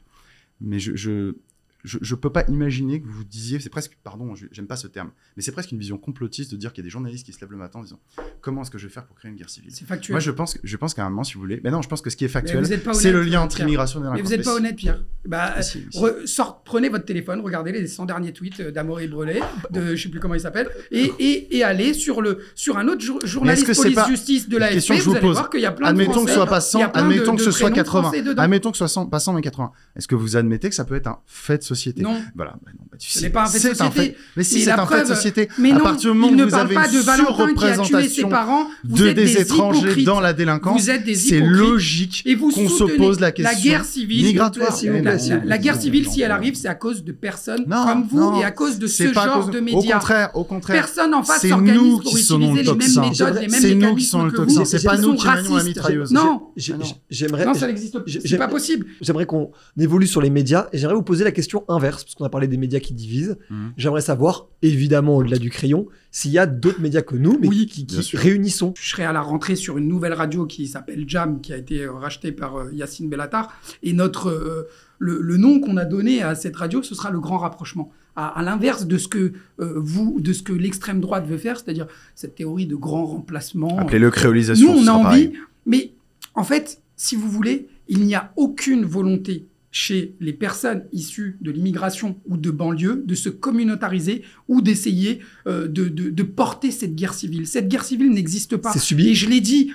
[0.62, 1.36] Mais je
[1.84, 5.12] je, je peux pas imaginer que vous disiez, c'est presque, pardon, j'aime pas ce terme,
[5.36, 7.42] mais c'est presque une vision complotiste de dire qu'il y a des journalistes qui se
[7.42, 8.00] lèvent le matin en disant
[8.42, 9.72] comment est-ce que je vais faire pour créer une guerre civile?
[9.74, 10.14] C'est factuel.
[10.14, 12.02] Moi, je pense, je pense qu'à un moment, si vous voulez, mais non, je pense
[12.02, 13.68] que ce qui est factuel, c'est le lien entre Pierre.
[13.68, 15.04] immigration et Mais vous n'êtes pas honnête, Pierre.
[15.26, 16.00] Bah, si, si.
[16.00, 19.40] re- sort- prenez votre téléphone, regardez les 100 derniers tweets euh, d'Amaury Brelet,
[19.72, 22.88] de je sais plus comment il s'appelle, et, et, et allez sur, le, sur un
[22.88, 25.36] autre jour- journaliste police-justice de la question que je vous vous allez pose.
[25.38, 26.90] voir qu'il y a plein de Admettons que ce soit pas il y a 100,
[26.92, 28.42] plein admettons que ce soit prénoms 80, français dedans.
[28.44, 29.72] admettons que ce soit 100 pas 100 mais 80.
[29.96, 32.16] Est-ce que vous admettez que ça peut être un fait société Non.
[32.36, 32.52] Voilà.
[32.64, 34.16] Bah non, bah, tu sais, pas un fait de c'est société.
[34.36, 36.18] Mais si Mais c'est la un fait de preuve- société, Mais à non, partir du
[36.18, 37.76] moment il ne où vous parle avez pas une de Valentin qui a tué ses
[37.76, 38.68] surreprésentation parents.
[38.84, 40.82] Vous de êtes des, des étrangers dans la délinquance,
[41.16, 44.26] c'est logique Et vous qu'on se pose la question guerre civile.
[44.26, 44.78] migratoire.
[44.78, 47.86] plaît, La, la- la guerre civile, si elle arrive, c'est à cause de personnes Non,
[47.86, 49.94] comme vous non, et à cause de C'est ce pas à genre de Au médias.
[50.00, 50.82] contraire, au contraire.
[50.86, 53.62] Personne en face C'est s'organise nous pour qui sommes utiliser les mêmes méthodes, les mêmes
[53.62, 54.66] C'est nous qui sommes le toxin.
[54.66, 55.68] C'est pas nous qui manions la racistes.
[55.68, 56.12] mitrailleuse.
[56.12, 56.80] Non, J'ai- non.
[56.84, 57.46] j'ai- J'aimerais.
[57.46, 58.04] non, ça n'existe pas.
[58.26, 58.86] C'est pas possible.
[59.02, 62.26] J'aimerais qu'on évolue sur les médias et j'aimerais vous poser la question inverse, parce qu'on
[62.26, 63.38] a parlé des médias qui divisent.
[63.50, 63.74] Mhm.
[63.78, 67.66] J'aimerais savoir, évidemment, au-delà du crayon, s'il y a d'autres médias que nous, mais Oui,
[67.68, 68.74] qui, réunissons.
[68.78, 71.88] Je serai à la rentrée sur une nouvelle radio qui s'appelle Jam, qui a été
[71.88, 73.54] rachetée par euh, Yacine Bellatar.
[73.84, 74.68] Et notre, euh,
[75.00, 77.92] le, le nom qu'on a donné à cette radio, ce sera le grand rapprochement.
[78.18, 79.32] À, à l'inverse de ce que
[79.62, 83.78] euh, vous, de ce que l'extrême droite veut faire, c'est-à-dire cette théorie de grand remplacement.
[83.80, 84.74] Appelez-le créolisation.
[84.76, 85.34] Nous, on a envie, pareil.
[85.66, 85.94] mais
[86.36, 91.50] en fait, si vous voulez, il n'y a aucune volonté chez les personnes issues de
[91.50, 96.94] l'immigration ou de banlieue de se communautariser ou d'essayer euh, de, de- de porter cette
[96.96, 97.48] guerre civile.
[97.48, 98.74] Cette guerre civile n'existe pas.
[98.74, 99.10] C'est subi.
[99.10, 99.72] Et je l'ai dit,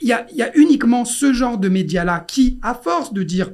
[0.00, 3.22] il y a, il y a uniquement ce genre de médias-là qui, à force de
[3.24, 3.50] dire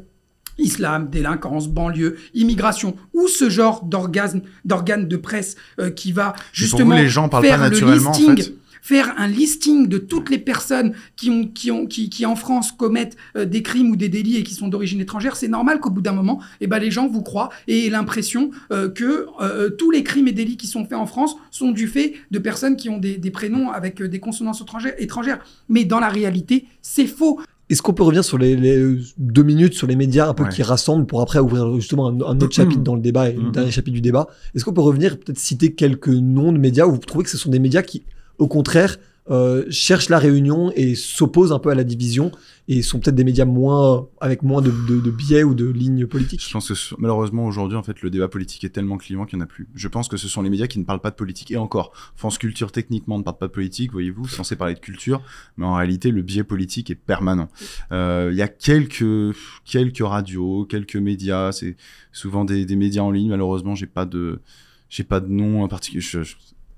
[0.58, 6.94] islam, délinquance, banlieue, immigration, ou ce genre d'organes d'organes de presse euh, qui va justement
[6.94, 9.96] vous, les gens parlent faire pas le naturellement, en listing, fait faire un listing de
[9.96, 13.90] toutes les personnes qui, ont, qui, ont, qui, qui en France commettent euh, des crimes
[13.92, 16.66] ou des délits et qui sont d'origine étrangère, c'est normal qu'au bout d'un moment, eh
[16.66, 20.32] ben, les gens vous croient et aient l'impression euh, que euh, tous les crimes et
[20.32, 23.30] délits qui sont faits en France sont du fait de personnes qui ont des, des
[23.30, 24.62] prénoms avec euh, des consonances
[24.98, 25.38] étrangères.
[25.68, 27.40] Mais dans la réalité, c'est faux.
[27.70, 30.48] Est-ce qu'on peut revenir sur les, les deux minutes sur les médias un peu Ouais.
[30.50, 33.42] qui rassemblent pour après ouvrir justement un, un autre chapitre dans le débat et le
[33.44, 33.52] Mhm.
[33.52, 34.26] dernier chapitre du débat?
[34.54, 37.38] Est-ce qu'on peut revenir peut-être citer quelques noms de médias où vous trouvez que ce
[37.38, 38.02] sont des médias qui,
[38.38, 38.98] au contraire,
[39.30, 42.32] euh, cherchent la réunion et s'opposent un peu à la division
[42.66, 46.42] et sont peut-être des médias moins avec moins de, de, biais ou de lignes politiques
[46.44, 49.42] Je pense que malheureusement aujourd'hui en fait le débat politique est tellement clivant qu'il n'y
[49.42, 49.68] en a plus.
[49.76, 51.92] Je pense que ce sont les médias qui ne parlent pas de politique et encore
[52.16, 55.22] France Culture techniquement ne parle pas de politique, voyez-vous, censé parler de culture,
[55.56, 57.48] mais en réalité le biais politique est permanent.
[57.92, 61.76] Euh, Il y a quelques quelques radios, quelques médias, c'est
[62.10, 63.30] souvent des, médias en ligne.
[63.30, 64.40] Malheureusement j'ai pas de
[64.88, 66.04] j'ai pas de nom en particulier.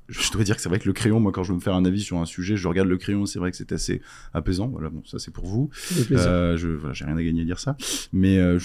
[0.09, 1.75] Je dois dire que c'est vrai que le crayon, moi, quand je veux me faire
[1.75, 4.03] un avis sur un sujet, je regarde le crayon, c'est vrai que c'est assez
[4.33, 4.69] apaisant.
[4.69, 5.71] Voilà, bon, ça c'est pour vous.
[6.13, 7.77] Euh, je, voilà, j'ai rien à gagner à dire ça.
[8.13, 8.59] Mais euh,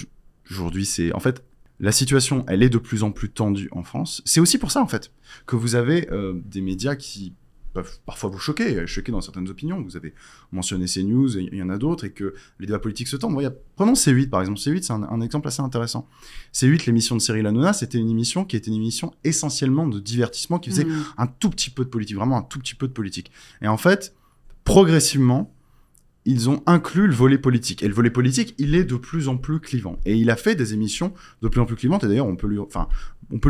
[0.52, 1.44] aujourd'hui, c'est en fait
[1.80, 4.22] la situation, elle est de plus en plus tendue en France.
[4.26, 5.12] C'est aussi pour ça en fait
[5.46, 7.34] que vous avez euh, des médias qui
[7.74, 9.82] peuvent parfois vous choquer, choquer dans certaines opinions.
[9.82, 10.14] Vous avez
[10.52, 13.36] mentionné CNews, et il y en a d'autres, et que les débats politiques se tendent.
[13.36, 14.60] Bon, prenons C8 par exemple.
[14.60, 16.08] C8, c'est un, un exemple assez intéressant.
[16.54, 20.60] C8, l'émission de Cyril Hanouna, c'était une émission qui était une émission essentiellement de divertissement,
[20.60, 21.04] qui faisait Mm.
[21.18, 23.32] un tout petit peu de politique, vraiment un tout petit peu de politique.
[23.62, 24.16] Et en fait,
[24.64, 25.54] progressivement,
[26.30, 27.82] ils ont inclus le volet politique.
[27.82, 29.98] Et le volet politique, il est de plus en plus clivant.
[30.06, 31.12] Et il a fait des émissions
[31.42, 32.04] de plus en plus clivantes.
[32.04, 32.60] Et d'ailleurs, on peut lui,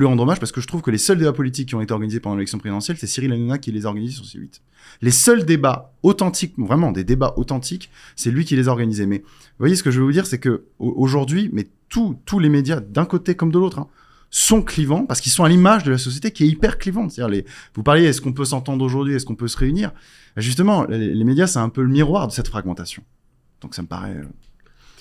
[0.06, 2.20] rendre hommage parce que je trouve que les seuls débats politiques qui ont été organisés
[2.22, 4.62] pendant l'élection présidentielle, c'est Cyril Hanouna qui les a organisés sur C8.
[5.02, 9.06] Les seuls débats authentiques, vraiment des débats authentiques, c'est lui qui les a organisés.
[9.06, 9.26] Mais vous
[9.60, 11.52] voyez, ce que je veux vous dire, c'est que au- aujourd'hui,
[11.90, 13.88] tous les médias, d'un côté comme de l'autre, hein,
[14.30, 17.12] sont clivants parce qu'ils sont à l'image de la société qui est hyper clivante.
[17.12, 19.92] C'est-à-dire, les, vous parliez, est-ce qu'on peut s'entendre aujourd'hui, est-ce qu'on peut se réunir?
[20.38, 23.04] Justement, les, les médias, c'est un peu le miroir de cette fragmentation.
[23.62, 24.22] Donc ça me paraît.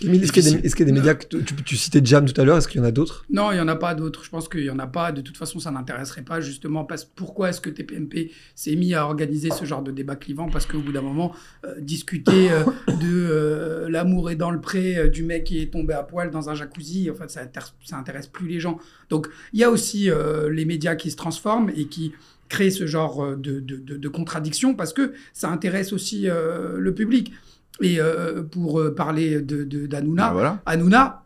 [0.01, 1.27] Est-ce qu'il y, a des- y a médias que
[1.65, 3.25] tu, citais Jam tout à l'heure Est-ce qu'il y en a d'autres?
[3.31, 4.25] Non, il n'y en a pas d'autres.
[4.25, 5.11] Je pense qu'il n'y en a pas.
[5.13, 6.85] De toute façon, ça n'intéresserait pas justement.
[6.85, 7.05] Parce...
[7.05, 10.49] Pourquoi est-ce que TPMP s'est mis à organiser ce genre de débat clivant?
[10.49, 11.35] Parce qu'au bout d'un moment,
[11.65, 15.95] euh, discuter euh, de euh, l'amour est dans le pré, du mec qui est tombé
[15.95, 18.79] à poil dans un jacuzzi, en fait, ça, inter- ça intéresse plus les gens.
[19.11, 20.11] Donc, il y a aussi
[20.51, 22.13] les médias qui se transforment et qui
[22.49, 27.33] créent ce genre de, de, de, de contradictions parce que ça intéresse aussi le public.
[27.81, 30.63] Et euh, pour euh, parler de, de, bah voilà.
[30.67, 31.23] Hanouna,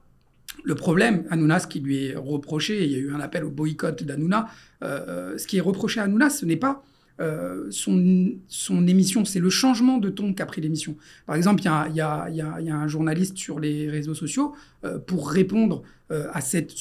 [0.64, 3.50] le problème, Hanouna, ce qui lui est reproché, il y a eu un appel au
[3.50, 4.46] boycott d'Hanouna,
[4.82, 6.82] euh, ce qui est reproché à Hanouna, ce n'est pas
[7.22, 10.96] euh, son, son émission, c'est le changement de ton qu'a pris l'émission.
[11.26, 11.68] Par exemple, il y
[12.00, 14.54] a, y y y un journaliste sur les réseaux sociaux
[14.84, 16.72] euh, pour répondre euh, à cette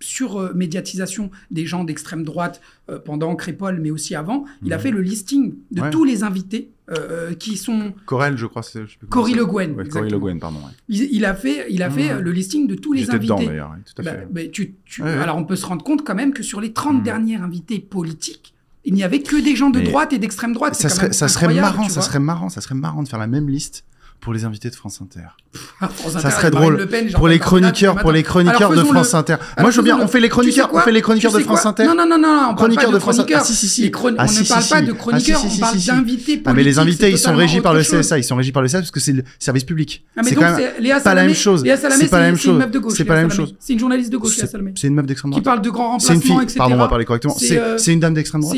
[0.00, 2.60] surmédiatisation des gens d'extrême droite
[3.04, 4.44] pendant Crépol, mais aussi avant.
[4.64, 4.82] Il a Mhm.
[4.82, 5.90] fait le listing de Ouais.
[5.90, 8.62] tous les invités euh, qui sont Corel, je crois.
[8.62, 10.10] je Cory Le Gouen, Ouais, Cory exactement.
[10.10, 10.58] Le Gouen, pardon.
[10.58, 10.72] ouais.
[10.88, 13.22] il, il a fait, il a fait le listing de tous les invités.
[13.34, 14.26] dedans d'ailleurs, tout à Bah, fait.
[14.28, 15.14] bah, tu- tu- Ouais, ouais.
[15.22, 17.02] Alors on peut se rendre compte quand même que sur les 30 Mhm.
[17.04, 18.54] derniers invités politiques,
[18.84, 20.74] il n'y avait que des gens de droite et d'extrême droite.
[20.74, 23.48] Ça serait, ça serait marrant, ça serait marrant, ça serait marrant de faire la même
[23.48, 23.84] liste
[24.20, 25.20] pour les invités de France Inter.
[25.80, 26.76] France ça serait drôle.
[26.76, 28.84] Le Pen et Pour les chroniqueurs, pour les chroniqueurs de.
[28.84, 29.36] France Inter.
[29.58, 31.36] Moi, je veux bien, on fait les Tu sais chroniqueurs, on fait les chroniqueurs Tu
[31.38, 31.86] de sais France Inter.
[31.86, 33.34] Non, non, non, non, on Chroniqueurs de de France Inter.
[33.36, 33.90] Ah, si, si, si.
[33.92, 34.70] Ah, on si, ne parle si.
[34.72, 36.42] pas de Ah, chroniqueurs, on parle d'invités.
[36.44, 37.82] Ah, mais les invités, ils sont régis par le.
[37.82, 40.04] CSA, ils sont régis par le CSA parce que c'est le service public.
[40.16, 41.64] Ah, mais C'est quand même pas la même chose.
[41.64, 42.62] C'est pas la même chose.
[42.94, 43.54] C'est pas la même chose.
[43.58, 44.36] C'est une journaliste de gauche,
[44.76, 45.44] C'est une meuf d'extrême Qui droite.
[45.44, 46.58] parle de grand C'est une remplacement, fille, etc.
[46.58, 47.34] pardon, on va parler correctement.
[47.36, 48.56] C'est, euh, c'est une dame d'extrême droite.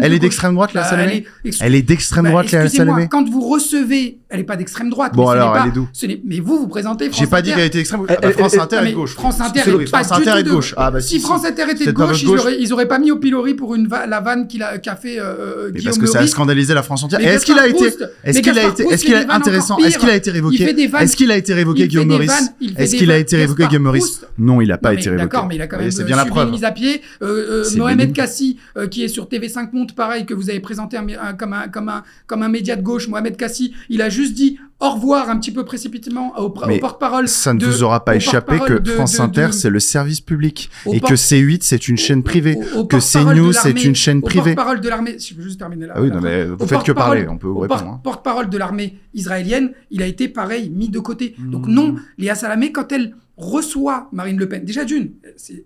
[0.00, 1.24] Elle est d'extrême droite, Léa Bah, Salamé
[1.60, 4.90] elle est- est d'extrême droite, Léa excusez-moi, Salamé quand vous recevez, elle n'est pas d'extrême
[4.90, 5.01] droite.
[5.10, 7.18] Bon, mais ce alors, n'est pas- elle est d'où ce Mais vous, vous présentez France
[7.20, 8.00] J'ai pas dit qu'elle était extrême.
[8.08, 9.14] Elle- bah, elle- France Inter est de gauche.
[9.14, 10.74] France Inter est pas France Inter est de gauche.
[10.76, 11.20] Ah bah si si.
[11.20, 13.86] France Inter était de gauche, ils auraient, ils auraient pas mis au pilori pour une
[13.88, 16.74] va- la vanne qu'il a, qu'a fait euh, Mais Guillaume parce que ça a scandalisé
[16.74, 17.20] la France entière.
[17.20, 17.84] Est-ce qu'il a été,
[18.24, 20.72] est-ce qu'il a été, est-ce qu'il vannes intéressant, est-ce qu'il a été Il fait révoqué,
[20.74, 22.32] des vannes- est-ce qu'il a été révoqué Guillaume Meurice
[22.76, 25.22] Est-ce qu'il a été révoqué Guillaume Meurice Non, il a pas été révoqué.
[25.24, 26.46] D'accord, mais il a quand même voyez, C'est euh, bien la subi preuve.
[26.48, 27.02] une mise à pied.
[27.22, 28.12] Euh, euh, Mohamed.
[28.12, 31.52] Kassi, euh, qui est sur TV5 Monde, pareil, que vous avez présenté un, comme,
[31.88, 35.38] un, comme un média de gauche, Mohamed Kassi, il a juste dit au revoir un
[35.38, 37.28] petit peu précipitamment au, au porte-parole.
[37.28, 40.70] Ça ne de- vous aura pas échappé que de- France Inter, c'est le service public.
[40.86, 42.56] Et que porte- C8, c'est une chaîne privée.
[42.74, 44.54] au- au que CNews, c'est une chaîne privée.
[44.54, 45.94] porte-parole de l'armée, si je peux juste terminer là.
[45.96, 47.82] Ah oui, non, mais vous faites que parler, on peut vous répondre.
[47.82, 48.00] hein.
[48.02, 51.34] porte-parole de l'armée israélienne, il a été pareil, mis de côté.
[51.38, 51.72] Donc Mmh.
[51.72, 55.12] non, Léa Salamé, quand elle reçoit Marine Le Pen, déjà d'une,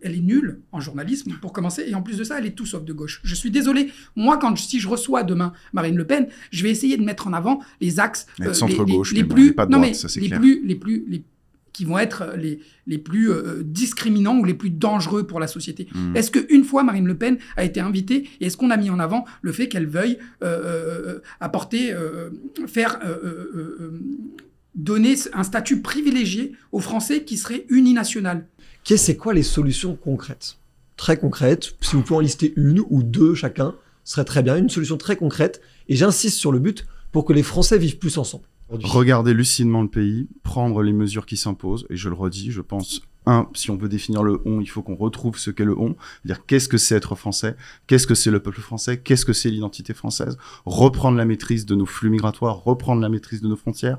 [0.03, 2.66] elle est nulle en journalisme pour commencer, et en plus de ça, elle est tout
[2.66, 3.20] sauf de gauche.
[3.22, 6.70] Je suis désolé, moi, quand je- si je reçois demain Marine Le Pen, je vais
[6.70, 8.74] essayer de mettre en avant les axes euh, les,
[9.14, 10.41] les bon, plus, non droite, mais ça, les clair.
[10.41, 11.22] plus, les plus, les
[11.72, 15.47] qui vont être euh, les, les plus euh, discriminants ou les plus dangereux pour la
[15.47, 15.87] société.
[15.95, 16.16] Mm.
[16.16, 18.99] Est-ce qu'une fois Marine Le Pen a été invitée et est-ce qu'on a mis en
[18.99, 21.95] avant le fait qu'elle veuille euh, apporter,
[22.66, 22.99] faire,
[24.77, 28.47] donner un statut privilégié aux Français qui seraient uninational
[28.85, 30.59] Qu'est- C'est quoi les solutions concrètes?
[30.97, 31.74] Très concrètes.
[31.81, 33.74] Si vous pouvez en lister une ou deux chacun,
[34.05, 34.57] ce serait très bien.
[34.57, 35.61] Une solution très concrète.
[35.89, 38.45] Et j'insiste sur le but pour que les Français vivent plus ensemble.
[38.68, 43.01] Regarder lucidement le pays, prendre les mesures qui s'imposent, et je le redis, je pense,
[43.27, 45.97] un, si on veut définir le on, il faut qu'on retrouve ce qu'est le on,
[46.24, 47.57] dire qu'est-ce que c'est être français,
[47.87, 51.74] qu'est-ce que c'est le peuple français, qu'est-ce que c'est l'identité française, reprendre la maîtrise de
[51.74, 53.99] nos flux migratoires, reprendre la maîtrise de nos frontières,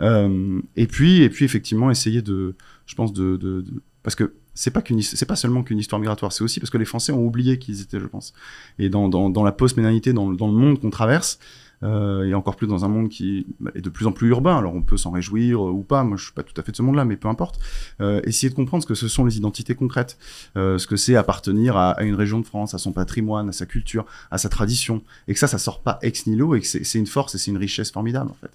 [0.00, 2.54] euh, et puis, et puis effectivement essayer de,
[2.86, 6.00] je pense de, de, de- parce que c'est pas qu'une, c'est pas seulement qu'une histoire
[6.00, 8.32] migratoire, c'est aussi parce que les Français ont oublié qu'ils étaient, je pense,
[8.78, 11.38] et dans, dans, dans la post-ménanité, dans, dans le monde qu'on traverse,
[11.82, 14.56] euh, et encore plus dans un monde qui est de plus en plus urbain.
[14.56, 16.76] Alors on peut s'en réjouir ou pas, moi je suis pas tout à fait de
[16.76, 17.60] ce monde-là, mais peu importe.
[18.00, 20.18] Euh, essayer de comprendre ce que ce sont les identités concrètes,
[20.56, 23.66] euh, ce que c'est appartenir à, une région de France, à son patrimoine, à sa
[23.66, 26.98] culture, à sa tradition, et que ça, ça sort pas ex nihilo, et que c'est
[26.98, 28.50] une force et c'est une richesse formidable en fait.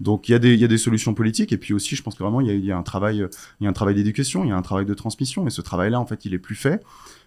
[0.00, 2.14] Donc il y, a des- y a des solutions politiques, et puis aussi je pense
[2.14, 3.26] que vraiment il y a, y a un travail,
[3.60, 5.60] il y a un travail d'éducation, il y a un travail de transmission, et ce
[5.60, 6.82] travail-là en fait il est plus fait.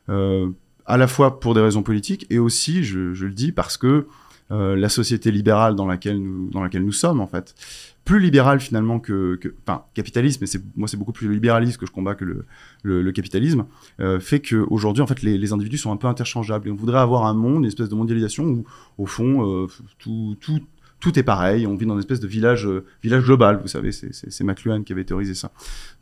[0.09, 0.49] Euh,
[0.85, 4.07] à la fois pour des raisons politiques et aussi, je, je le dis, parce que
[4.51, 7.55] euh, la société libérale dans laquelle nous, sommes, en fait,
[8.03, 11.91] plus libérale finalement que, enfin, capitalisme, mais moi c'est beaucoup plus le libéralisme que je
[11.91, 12.43] combats que
[12.83, 13.65] le, capitalisme,
[13.99, 16.67] euh, fait qu'aujourd'hui, en fait, les, les individus sont un peu interchangeables.
[16.67, 18.65] Et on voudrait avoir un monde, une espèce de mondialisation où,
[18.97, 19.67] au fond, euh,
[19.99, 20.59] tout, tout,
[21.01, 21.67] tout est pareil.
[21.67, 24.93] On vit dans une espèce de village, euh, village global, vous savez, c'est, McLuhan qui
[24.93, 25.51] avait théorisé ça.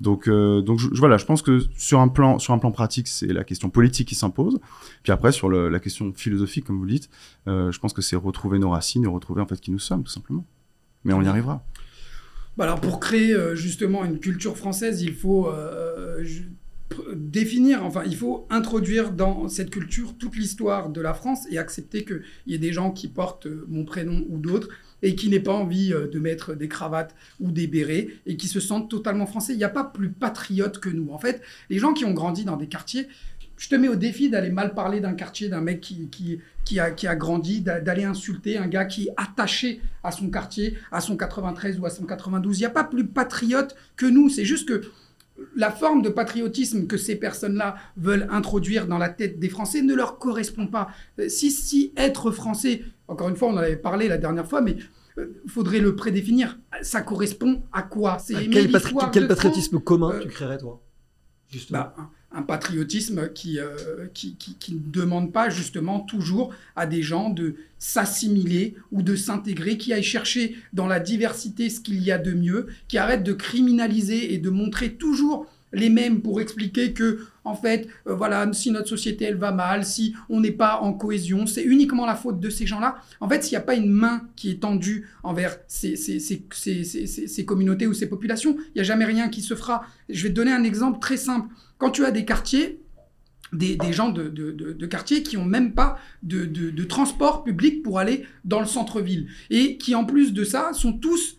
[0.02, 3.34] Donc, euh, donc voilà, je pense que sur un plan, sur un plan pratique, c'est
[3.34, 4.60] la question politique qui s'impose.
[5.02, 7.10] Puis après, sur la question philosophique, comme vous le dites,
[7.48, 10.04] euh, je pense que c'est retrouver nos racines et retrouver en fait qui nous sommes,
[10.04, 10.46] tout simplement.
[11.06, 11.64] Mais on y arrivera.
[12.58, 15.50] Bah alors pour créer justement une culture française, il faut
[17.16, 22.04] définir, enfin il faut introduire dans cette culture toute l'histoire de la France et accepter
[22.04, 24.68] qu'il y ait des gens qui portent mon prénom ou d'autres
[25.02, 28.48] et qui n'aient pas envie euh, de mettre des cravates ou des bérets et qui
[28.48, 29.54] se sentent totalement français.
[29.54, 31.12] Il n'y a pas plus patriote que nous.
[31.12, 33.08] En fait, les gens qui ont grandi dans des quartiers,
[33.58, 36.80] je te mets au défi d'aller mal parler d'un quartier, d'un mec qui, qui, qui,
[36.80, 40.76] a, qui a grandi, d'a- d'aller insulter un gars qui est attaché à son quartier,
[40.94, 42.58] à son 93 ou à son 92.
[42.58, 44.30] Il n'y a pas plus patriote que nous.
[44.30, 44.82] C'est juste que
[45.56, 49.94] la forme de patriotisme que ces personnes-là veulent introduire dans la tête des Français ne
[49.96, 50.90] leur correspond pas.
[51.20, 54.62] Euh, Si, si être français, encore une fois, on en avait parlé la dernière fois,
[54.62, 54.78] mais
[55.18, 56.58] il faudrait le prédéfinir.
[56.82, 58.20] Ça correspond à quoi?
[58.20, 60.82] C'est quel, patri- quel patriotisme commun euh, tu créerais, toi
[61.52, 61.80] Justement?
[61.80, 61.96] bah,
[62.32, 67.30] un, patriotisme qui, euh, qui, qui, qui ne demande pas justement toujours à des gens
[67.30, 72.18] de s'assimiler ou de s'intégrer, qui aillent chercher dans la diversité ce qu'il y a
[72.18, 77.20] de mieux, qui arrête de criminaliser et de montrer toujours les mêmes pour expliquer que,
[77.50, 80.94] en fait, euh, voilà, si notre société elle va mal, si on n'est pas en
[80.94, 82.98] cohésion, c'est uniquement la faute de ces gens-là.
[83.20, 86.44] En fait, s'il n'y a pas une main qui est tendue envers ces, ces, ces,
[86.84, 89.84] ces, communautés ou ces populations, il n'y a jamais rien qui se fera.
[90.10, 91.50] Je vais te donner un exemple très simple.
[91.80, 92.80] Quand tu as des quartiers,
[93.52, 97.44] des, des gens de, de, de, de quartier qui ont même pas de, de transport
[97.44, 101.39] public pour aller dans le centre-ville et qui en plus de ça sont tous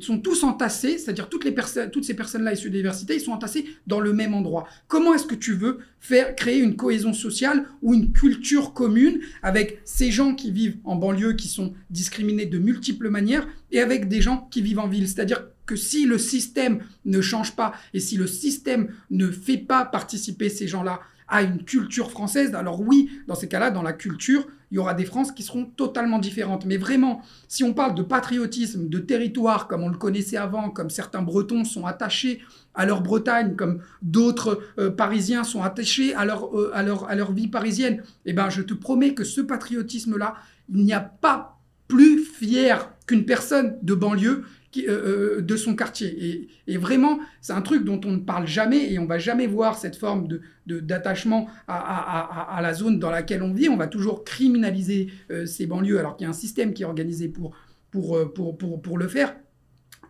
[0.00, 1.46] sont tous entassés, c'est-à-dire toutes
[1.92, 4.66] toutes ces personnes-là issues des diversités, ils sont entassés dans le même endroit.
[4.86, 9.80] Comment est-ce que tu veux faire créer une cohésion sociale ou une culture commune avec
[9.84, 14.20] ces gens qui vivent en banlieue, qui sont discriminés de multiples manières, et avec des
[14.20, 15.08] gens qui vivent en ville?
[15.08, 19.84] C'est-à-dire que si le système ne change pas et si le système ne fait pas
[19.84, 24.46] participer ces gens-là à une culture française, alors oui, dans ces cas-là, dans la culture,
[24.70, 26.66] il y aura des Frances qui seront totalement différentes.
[26.66, 30.90] Mais vraiment, si on parle de patriotisme, de territoire, comme on le connaissait avant, comme
[30.90, 32.42] certains Bretons sont attachés
[32.74, 37.14] à leur Bretagne, comme d'autres euh, Parisiens sont attachés à leur, euh, à leur, à
[37.14, 40.34] leur vie parisienne, eh ben, je te promets que ce patriotisme-là,
[40.72, 41.58] il n'y a pas
[41.88, 44.44] plus fier qu'une personne de banlieue
[44.76, 46.48] euh, euh, de son quartier.
[46.66, 49.78] Et, vraiment, c'est un truc dont on ne parle jamais et on va jamais voir
[49.78, 53.70] cette forme de de- d'attachement à, à- la zone dans laquelle on vit.
[53.70, 56.86] On va toujours criminaliser euh, ces banlieues alors qu'il y a un système qui est
[56.86, 57.56] organisé pour,
[57.90, 59.34] pour, pour, pour, pour le faire.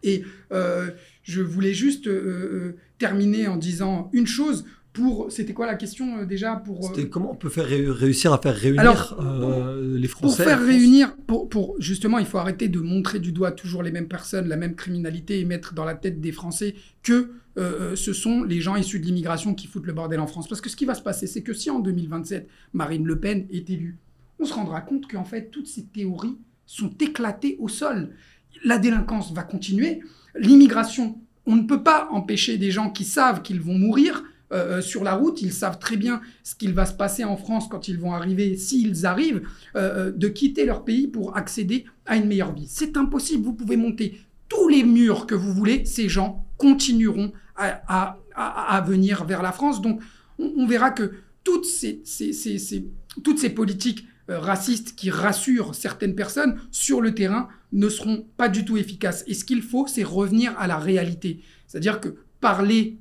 [0.03, 0.23] Et
[1.23, 2.09] je voulais juste
[2.99, 4.65] terminer en disant une chose.
[4.99, 7.89] Pour, c'était quoi la question euh, déjà pour euh, C'était comment on peut faire ré-
[7.89, 11.77] réussir à faire réunir Alors, euh, les pour Français faire la France réunir, pour, pour
[11.79, 15.41] justement, il faut arrêter de montrer du doigt toujours les mêmes personnes, la même criminalité
[15.41, 17.31] et mettre dans la tête des Français que
[17.97, 20.47] ce sont les gens issus de l'immigration qui foutent le bordel en France.
[20.47, 23.47] Parce que ce qui va se passer, c'est que si en 2027 Marine Le Pen
[23.51, 23.97] est élue,
[24.39, 26.37] on se rendra compte qu'en fait toutes ces théories
[26.67, 28.11] sont éclatées au sol.
[28.65, 30.03] La délinquance va continuer,
[30.39, 34.23] l'immigration, on ne peut pas empêcher des gens qui savent qu'ils vont mourir
[34.53, 37.37] euh, euh, sur la route, ils savent très bien ce qu'il va se passer en
[37.37, 39.43] France quand ils vont arriver, s'ils arrivent,
[39.77, 42.67] euh, de quitter leur pays pour accéder à une meilleure vie.
[42.69, 48.85] C'est impossible, vous pouvez monter tous les murs que vous voulez, ces gens continueront à,
[48.87, 49.83] venir vers la France.
[49.83, 50.01] Donc
[50.39, 51.13] on, verra que
[51.45, 52.03] toutes ces,
[53.25, 58.65] toutes ces politiques racistes qui rassurent certaines personnes sur le terrain ne seront pas du
[58.65, 59.25] tout efficaces.
[59.27, 61.43] Et ce qu'il faut, c'est revenir à la réalité.
[61.67, 62.99] C'est-à-dire que parler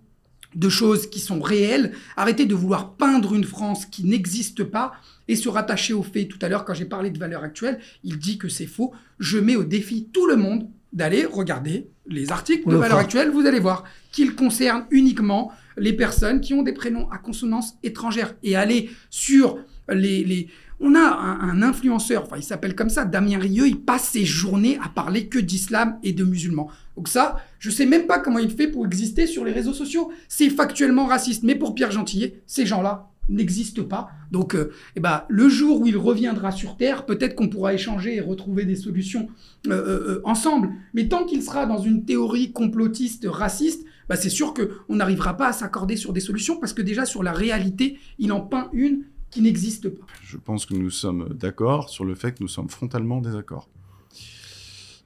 [0.58, 4.94] de choses qui sont réelles, arrêter de vouloir peindre une France qui n'existe pas
[5.28, 6.28] et se rattacher aux faits.
[6.28, 8.92] Tout à l'heure, quand j'ai parlé de valeurs actuelles, il dit que c'est faux.
[9.20, 13.30] Je mets au défi tout le monde d'aller regarder les articles de le valeurs actuelles.
[13.30, 18.34] Vous allez voir qu'ils concernent uniquement les personnes qui ont des prénoms à consonance étrangère.
[18.42, 20.24] Et aller sur les...
[20.24, 20.48] les...
[20.80, 24.26] On a un, un influenceur, enfin il s'appelle comme ça, Damien Rieu, il passe ses
[24.26, 26.70] journées à parler que d'islam et de musulmans.
[26.98, 30.12] Donc ça, je sais même pas comment il fait pour exister sur les réseaux sociaux.
[30.28, 31.44] C'est factuellement raciste.
[31.44, 34.10] Mais pour Pierre Gentillet, ces gens-là n'existent pas.
[34.32, 38.16] Donc, euh, eh ben, le jour où il reviendra sur Terre, peut-être qu'on pourra échanger
[38.16, 39.28] et retrouver des solutions
[39.68, 40.70] euh, euh, ensemble.
[40.94, 45.50] Mais tant qu'il sera dans une théorie complotiste, raciste, bah, c'est sûr qu'on n'arrivera pas
[45.50, 49.04] à s'accorder sur des solutions parce que déjà sur la réalité, il en peint une
[49.30, 50.06] qui n'existe pas.
[50.24, 53.68] Je pense que nous sommes d'accord sur le fait que nous sommes frontalement en désaccord.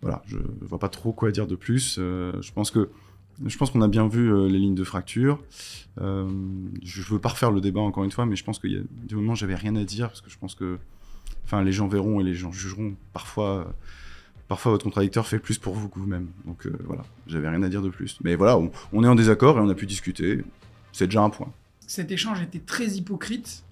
[0.01, 1.97] Voilà, je ne vois pas trop quoi dire de plus.
[1.99, 2.89] Euh, je pense que
[3.45, 5.41] je pense qu'on a bien vu euh, les lignes de fracture.
[5.99, 6.29] Euh,
[6.83, 8.81] je veux pas refaire le débat encore une fois, mais je pense qu'il y a
[9.03, 10.77] des moments j'avais rien à dire parce que je pense que,
[11.45, 12.95] enfin, les gens verront et les gens jugeront.
[13.13, 13.73] Parfois,
[14.47, 16.27] parfois votre contradicteur fait plus pour vous que vous-même.
[16.45, 18.19] Donc voilà, j'avais rien à dire de plus.
[18.23, 18.59] Mais voilà,
[18.91, 20.43] on, est en désaccord et on a pu discuter.
[20.91, 21.51] C'est déjà un point.
[21.87, 23.63] cet échange était très hypocrite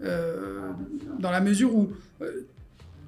[0.00, 1.92] dans la mesure où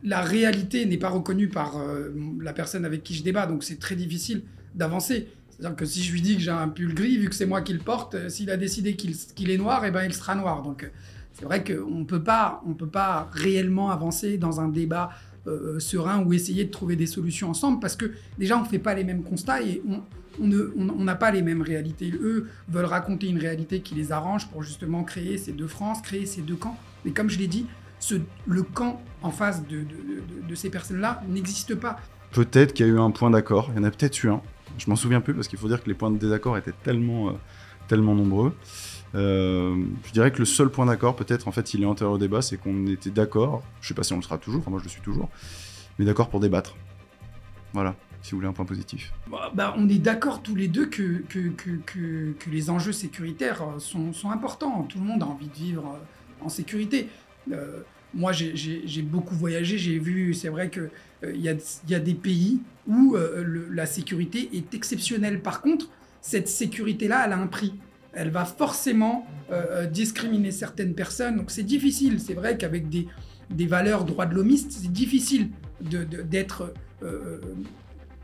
[0.02, 2.08] la réalité n'est pas reconnue par euh,
[2.40, 4.42] la personne avec qui je débat, donc c'est très difficile
[4.74, 5.28] d'avancer.
[5.50, 7.60] C'est-à-dire que si je lui dis que j'ai un pull gris, vu que c'est moi
[7.60, 10.62] qui le porte, euh, s'il a décidé qu'il est noir, eh ben il sera noir.
[10.62, 10.88] Donc euh,
[11.34, 15.10] c'est vrai qu'on peut pas, on peut pas réellement avancer dans un débat
[15.78, 19.04] serein ou essayer de trouver des solutions ensemble parce que déjà on fait pas les
[19.04, 19.82] mêmes constats et
[20.38, 22.12] ne- on- on n'a pas les mêmes réalités.
[22.22, 26.26] Eux veulent raconter une réalité qui les arrange pour justement créer ces deux France, créer
[26.26, 26.76] ces deux camps.
[27.06, 27.64] Mais comme je l'ai dit,
[28.00, 31.96] ce, le camp en face de, de- de- de ces personnes-là n'existe pas.
[32.32, 33.68] Peut-être qu'il y a eu un point d'accord.
[33.72, 34.40] Il y en a peut-être eu un.
[34.78, 37.28] Je m'en souviens plus parce qu'il faut dire que les points de désaccord étaient tellement,
[37.28, 37.32] euh,
[37.88, 38.54] tellement nombreux.
[39.14, 42.18] Euh, je dirais que le seul point d'accord, peut-être, en fait, il est antérieur au
[42.18, 43.62] débat, c'est qu'on était d'accord.
[43.80, 44.60] Je sais pas si on le sera toujours.
[44.60, 45.28] Enfin, moi, je le suis toujours.
[45.98, 46.76] Mais d'accord pour débattre.
[47.72, 47.94] Voilà.
[48.22, 49.12] Si vous voulez un point positif.
[49.30, 52.92] Bah, bah, on est d'accord tous les deux que, que, que, que- que les enjeux
[52.92, 54.82] sécuritaires sont, sont importants.
[54.84, 57.08] Tout le monde a envie de vivre euh, en sécurité.
[57.52, 57.80] Euh,
[58.12, 60.90] moi, j'ai- beaucoup voyagé, j'ai vu, c'est vrai qu'il
[61.22, 65.40] il y, a, des pays où euh, la sécurité est exceptionnelle.
[65.40, 65.88] Par contre,
[66.20, 67.74] cette sécurité-là, elle a un prix.
[68.12, 71.36] Elle va forcément euh, euh, discriminer certaines personnes.
[71.36, 72.20] Donc c'est difficile.
[72.20, 73.06] C'est vrai qu'avec des,
[73.66, 77.40] valeurs droits de l'homiste, c'est difficile d'être euh,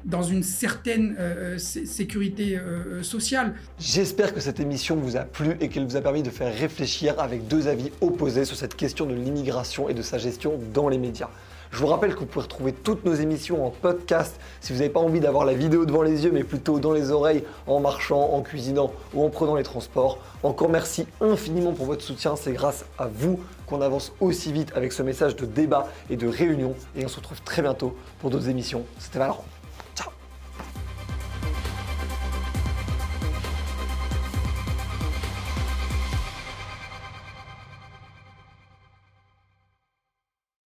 [0.07, 3.55] dans une certaine euh, sé- sécurité euh, sociale.
[3.79, 7.17] J'espère que cette émission vous a plu et qu'elle vous a permis de faire réfléchir
[7.19, 10.99] avec deux avis opposés sur cette question de l'immigration et de sa gestion dans les
[10.99, 11.29] médias.
[11.73, 14.89] Je vous rappelle que vous pouvez retrouver toutes nos émissions en podcast si vous n'avez
[14.91, 18.21] pas envie d'avoir la vidéo devant les yeux mais plutôt dans les oreilles en marchant,
[18.33, 20.21] en cuisinant ou en prenant les transports.
[20.45, 24.93] Encore merci infiniment pour votre soutien, c'est grâce à vous qu'on avance aussi vite avec
[24.93, 28.49] ce message de débat et de réunion et on se retrouve très bientôt pour d'autres
[28.49, 28.85] émissions.
[29.01, 29.45] C'était Valorant.